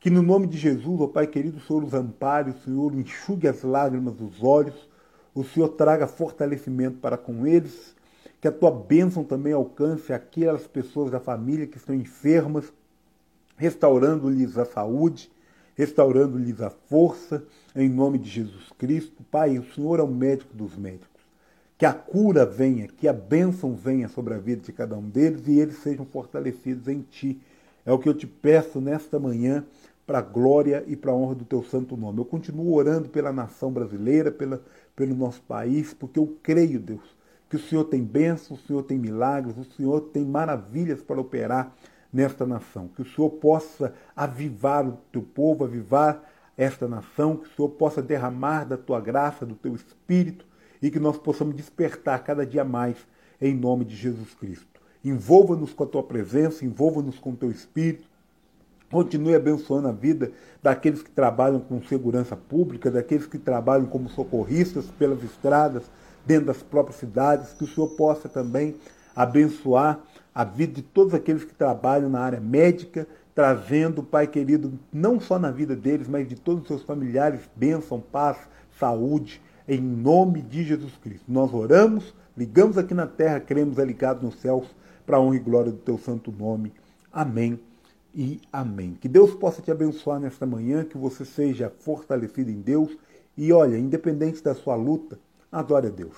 Que 0.00 0.10
no 0.10 0.22
nome 0.22 0.46
de 0.46 0.58
Jesus, 0.58 1.00
ó 1.00 1.06
Pai 1.06 1.26
querido, 1.26 1.58
o 1.58 1.60
Senhor 1.60 1.84
os 1.84 1.94
ampare, 1.94 2.50
o 2.50 2.58
Senhor 2.60 2.94
enxugue 2.94 3.46
as 3.46 3.62
lágrimas 3.62 4.14
dos 4.14 4.42
olhos, 4.42 4.88
o 5.34 5.44
Senhor 5.44 5.68
traga 5.70 6.06
fortalecimento 6.06 6.98
para 6.98 7.16
com 7.16 7.46
eles, 7.46 7.94
que 8.40 8.48
a 8.48 8.52
tua 8.52 8.70
bênção 8.70 9.24
também 9.24 9.52
alcance 9.52 10.12
aquelas 10.12 10.66
pessoas 10.66 11.10
da 11.10 11.20
família 11.20 11.66
que 11.66 11.76
estão 11.76 11.94
enfermas, 11.94 12.72
restaurando-lhes 13.56 14.58
a 14.58 14.64
saúde, 14.64 15.30
restaurando-lhes 15.74 16.60
a 16.60 16.70
força, 16.70 17.44
em 17.74 17.88
nome 17.88 18.18
de 18.18 18.28
Jesus 18.28 18.70
Cristo. 18.76 19.22
Pai, 19.30 19.58
o 19.58 19.72
Senhor 19.72 20.00
é 20.00 20.02
o 20.02 20.08
médico 20.08 20.54
dos 20.54 20.76
médicos. 20.76 21.08
Que 21.78 21.86
a 21.86 21.92
cura 21.92 22.44
venha, 22.44 22.86
que 22.86 23.08
a 23.08 23.12
bênção 23.12 23.74
venha 23.74 24.08
sobre 24.08 24.34
a 24.34 24.38
vida 24.38 24.62
de 24.62 24.72
cada 24.72 24.96
um 24.96 25.08
deles 25.08 25.46
e 25.48 25.58
eles 25.58 25.76
sejam 25.76 26.04
fortalecidos 26.04 26.88
em 26.88 27.00
Ti. 27.00 27.40
É 27.84 27.92
o 27.92 27.98
que 27.98 28.08
eu 28.08 28.14
te 28.14 28.26
peço 28.26 28.80
nesta 28.80 29.18
manhã, 29.18 29.64
para 30.12 30.18
a 30.18 30.22
glória 30.22 30.84
e 30.86 30.94
para 30.94 31.10
a 31.10 31.14
honra 31.14 31.36
do 31.36 31.44
Teu 31.46 31.62
santo 31.62 31.96
nome. 31.96 32.18
Eu 32.18 32.26
continuo 32.26 32.74
orando 32.74 33.08
pela 33.08 33.32
nação 33.32 33.72
brasileira, 33.72 34.30
pela, 34.30 34.62
pelo 34.94 35.14
nosso 35.14 35.40
país, 35.40 35.94
porque 35.94 36.18
eu 36.18 36.36
creio, 36.42 36.78
Deus, 36.78 37.16
que 37.48 37.56
o 37.56 37.58
Senhor 37.58 37.84
tem 37.84 38.04
bênçãos, 38.04 38.60
o 38.60 38.66
Senhor 38.66 38.82
tem 38.82 38.98
milagres, 38.98 39.56
o 39.56 39.64
Senhor 39.64 40.02
tem 40.12 40.22
maravilhas 40.22 41.00
para 41.00 41.18
operar 41.18 41.74
nesta 42.12 42.44
nação. 42.44 42.88
Que 42.88 43.00
o 43.00 43.06
Senhor 43.06 43.30
possa 43.30 43.94
avivar 44.14 44.86
o 44.86 44.98
teu 45.10 45.22
povo, 45.22 45.64
avivar 45.64 46.22
esta 46.58 46.86
nação, 46.86 47.38
que 47.38 47.48
o 47.48 47.56
Senhor 47.56 47.70
possa 47.70 48.02
derramar 48.02 48.64
da 48.64 48.76
tua 48.76 49.00
graça, 49.00 49.46
do 49.46 49.54
teu 49.54 49.74
espírito 49.74 50.44
e 50.82 50.90
que 50.90 51.00
nós 51.00 51.16
possamos 51.16 51.56
despertar 51.56 52.22
cada 52.22 52.44
dia 52.44 52.64
mais 52.64 52.98
em 53.40 53.54
nome 53.54 53.86
de 53.86 53.96
Jesus 53.96 54.34
Cristo. 54.34 54.78
Envolva-nos 55.02 55.72
com 55.72 55.84
a 55.84 55.86
tua 55.86 56.02
presença, 56.02 56.66
envolva-nos 56.66 57.18
com 57.18 57.30
o 57.30 57.36
teu 57.36 57.50
espírito. 57.50 58.11
Continue 58.92 59.34
abençoando 59.34 59.88
a 59.88 59.92
vida 59.92 60.30
daqueles 60.62 61.02
que 61.02 61.10
trabalham 61.10 61.58
com 61.58 61.82
segurança 61.82 62.36
pública, 62.36 62.90
daqueles 62.90 63.24
que 63.24 63.38
trabalham 63.38 63.86
como 63.86 64.06
socorristas 64.10 64.84
pelas 64.98 65.24
estradas, 65.24 65.84
dentro 66.26 66.48
das 66.48 66.62
próprias 66.62 67.00
cidades, 67.00 67.54
que 67.54 67.64
o 67.64 67.66
Senhor 67.66 67.88
possa 67.96 68.28
também 68.28 68.76
abençoar 69.16 69.98
a 70.34 70.44
vida 70.44 70.74
de 70.74 70.82
todos 70.82 71.14
aqueles 71.14 71.42
que 71.42 71.54
trabalham 71.54 72.10
na 72.10 72.20
área 72.20 72.38
médica, 72.38 73.06
trazendo, 73.34 74.02
Pai 74.02 74.26
querido, 74.26 74.78
não 74.92 75.18
só 75.18 75.38
na 75.38 75.50
vida 75.50 75.74
deles, 75.74 76.06
mas 76.06 76.28
de 76.28 76.36
todos 76.36 76.60
os 76.60 76.68
seus 76.68 76.82
familiares, 76.82 77.40
bênção, 77.56 77.98
paz, 77.98 78.36
saúde, 78.78 79.40
em 79.66 79.80
nome 79.80 80.42
de 80.42 80.64
Jesus 80.64 80.92
Cristo. 81.02 81.24
Nós 81.32 81.52
oramos, 81.54 82.14
ligamos 82.36 82.76
aqui 82.76 82.92
na 82.92 83.06
terra, 83.06 83.40
cremos 83.40 83.78
é 83.78 83.84
ligado 83.86 84.22
nos 84.22 84.34
céus, 84.34 84.66
para 85.06 85.16
a 85.16 85.20
honra 85.20 85.36
e 85.36 85.40
glória 85.40 85.72
do 85.72 85.78
teu 85.78 85.96
santo 85.96 86.30
nome. 86.30 86.74
Amém 87.10 87.71
e 88.14 88.40
amém. 88.52 88.96
Que 89.00 89.08
Deus 89.08 89.34
possa 89.34 89.62
te 89.62 89.70
abençoar 89.70 90.20
nesta 90.20 90.46
manhã, 90.46 90.84
que 90.84 90.98
você 90.98 91.24
seja 91.24 91.72
fortalecido 91.80 92.50
em 92.50 92.60
Deus 92.60 92.96
e 93.36 93.52
olha, 93.52 93.78
independente 93.78 94.42
da 94.42 94.54
sua 94.54 94.74
luta, 94.74 95.18
adore 95.50 95.86
a 95.86 95.90
Deus. 95.90 96.16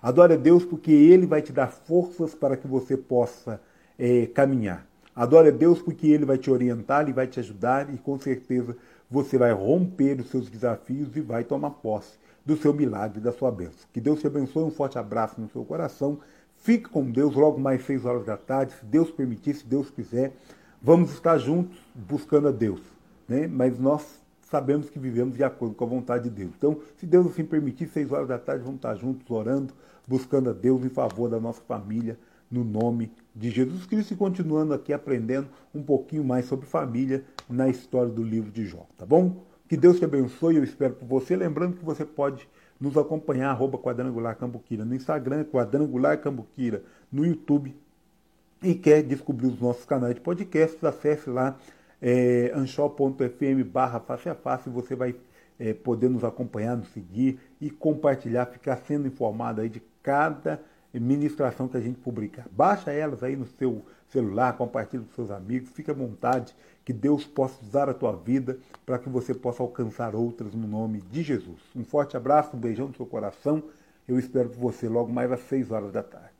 Adore 0.00 0.34
a 0.34 0.36
Deus 0.36 0.64
porque 0.64 0.90
Ele 0.90 1.26
vai 1.26 1.42
te 1.42 1.52
dar 1.52 1.68
forças 1.68 2.34
para 2.34 2.56
que 2.56 2.66
você 2.66 2.96
possa 2.96 3.60
é, 3.98 4.26
caminhar. 4.26 4.86
Adore 5.14 5.48
a 5.48 5.52
Deus 5.52 5.80
porque 5.80 6.06
Ele 6.06 6.24
vai 6.24 6.38
te 6.38 6.50
orientar, 6.50 7.02
Ele 7.02 7.12
vai 7.12 7.26
te 7.26 7.40
ajudar 7.40 7.92
e 7.92 7.98
com 7.98 8.18
certeza 8.18 8.76
você 9.10 9.38
vai 9.38 9.52
romper 9.52 10.20
os 10.20 10.30
seus 10.30 10.48
desafios 10.48 11.14
e 11.16 11.20
vai 11.20 11.44
tomar 11.44 11.70
posse 11.70 12.18
do 12.44 12.56
seu 12.56 12.72
milagre, 12.72 13.20
da 13.20 13.32
sua 13.32 13.50
bênção. 13.50 13.86
Que 13.92 14.00
Deus 14.00 14.20
te 14.20 14.26
abençoe, 14.26 14.62
um 14.62 14.70
forte 14.70 14.98
abraço 14.98 15.40
no 15.40 15.48
seu 15.50 15.64
coração. 15.64 16.18
Fique 16.56 16.88
com 16.88 17.10
Deus 17.10 17.34
logo 17.34 17.58
mais 17.58 17.84
seis 17.84 18.04
horas 18.04 18.24
da 18.24 18.36
tarde, 18.36 18.72
se 18.72 18.84
Deus 18.84 19.10
permitir, 19.10 19.54
se 19.54 19.66
Deus 19.66 19.90
quiser. 19.90 20.32
Vamos 20.82 21.12
estar 21.12 21.38
juntos 21.38 21.76
buscando 21.94 22.48
a 22.48 22.52
Deus. 22.52 22.80
Né? 23.28 23.46
Mas 23.46 23.78
nós 23.78 24.20
sabemos 24.42 24.88
que 24.88 24.98
vivemos 24.98 25.36
de 25.36 25.44
acordo 25.44 25.74
com 25.74 25.84
a 25.84 25.88
vontade 25.88 26.24
de 26.24 26.30
Deus. 26.30 26.52
Então, 26.56 26.78
se 26.96 27.06
Deus 27.06 27.26
assim 27.26 27.44
permitir, 27.44 27.88
seis 27.88 28.12
horas 28.12 28.28
da 28.28 28.38
tarde, 28.38 28.62
vamos 28.62 28.78
estar 28.78 28.94
juntos 28.94 29.28
orando, 29.30 29.74
buscando 30.06 30.50
a 30.50 30.52
Deus 30.52 30.84
em 30.84 30.88
favor 30.88 31.28
da 31.28 31.40
nossa 31.40 31.60
família, 31.62 32.18
no 32.50 32.62
nome 32.62 33.10
de 33.34 33.50
Jesus 33.50 33.86
Cristo 33.86 34.14
e 34.14 34.16
continuando 34.16 34.72
aqui 34.72 34.92
aprendendo 34.92 35.48
um 35.74 35.82
pouquinho 35.82 36.24
mais 36.24 36.46
sobre 36.46 36.64
família 36.64 37.24
na 37.50 37.68
história 37.68 38.10
do 38.10 38.22
livro 38.22 38.52
de 38.52 38.64
Jó, 38.64 38.86
tá 38.96 39.04
bom? 39.04 39.44
Que 39.68 39.76
Deus 39.76 39.98
te 39.98 40.04
abençoe, 40.04 40.56
eu 40.56 40.62
espero 40.62 40.94
por 40.94 41.06
você. 41.06 41.34
Lembrando 41.34 41.76
que 41.76 41.84
você 41.84 42.04
pode 42.04 42.48
nos 42.80 42.96
acompanhar, 42.96 43.50
arroba 43.50 43.76
Quadrangular 43.78 44.36
Cambuquira 44.36 44.84
no 44.84 44.94
Instagram, 44.94 45.44
Quadrangular 45.44 46.20
Cambuquira 46.20 46.84
no 47.10 47.26
YouTube. 47.26 47.74
E 48.66 48.74
quer 48.74 49.00
descobrir 49.00 49.46
os 49.46 49.60
nossos 49.60 49.84
canais 49.84 50.16
de 50.16 50.20
podcasts, 50.20 50.82
acesse 50.82 51.30
lá 51.30 51.56
é, 52.02 52.50
anchor.fm 52.52 53.62
barra 53.64 54.00
face 54.00 54.28
a 54.28 54.34
face, 54.34 54.68
você 54.68 54.96
vai 54.96 55.14
é, 55.56 55.72
poder 55.72 56.10
nos 56.10 56.24
acompanhar, 56.24 56.76
nos 56.76 56.88
seguir 56.88 57.38
e 57.60 57.70
compartilhar, 57.70 58.44
ficar 58.46 58.76
sendo 58.78 59.06
informado 59.06 59.60
aí 59.60 59.68
de 59.68 59.80
cada 60.02 60.60
ministração 60.92 61.68
que 61.68 61.76
a 61.76 61.80
gente 61.80 62.00
publicar. 62.00 62.48
Baixa 62.50 62.90
elas 62.90 63.22
aí 63.22 63.36
no 63.36 63.46
seu 63.46 63.84
celular, 64.08 64.56
compartilhe 64.56 65.04
com 65.04 65.14
seus 65.14 65.30
amigos, 65.30 65.70
fique 65.70 65.92
à 65.92 65.94
vontade, 65.94 66.52
que 66.84 66.92
Deus 66.92 67.24
possa 67.24 67.62
usar 67.62 67.88
a 67.88 67.94
tua 67.94 68.16
vida 68.16 68.58
para 68.84 68.98
que 68.98 69.08
você 69.08 69.32
possa 69.32 69.62
alcançar 69.62 70.16
outras 70.16 70.56
no 70.56 70.66
nome 70.66 71.02
de 71.02 71.22
Jesus. 71.22 71.60
Um 71.76 71.84
forte 71.84 72.16
abraço, 72.16 72.56
um 72.56 72.58
beijão 72.58 72.88
no 72.88 72.96
seu 72.96 73.06
coração. 73.06 73.62
Eu 74.08 74.18
espero 74.18 74.48
por 74.48 74.58
você 74.58 74.88
logo 74.88 75.12
mais 75.12 75.30
às 75.30 75.40
6 75.42 75.70
horas 75.70 75.92
da 75.92 76.02
tarde. 76.02 76.35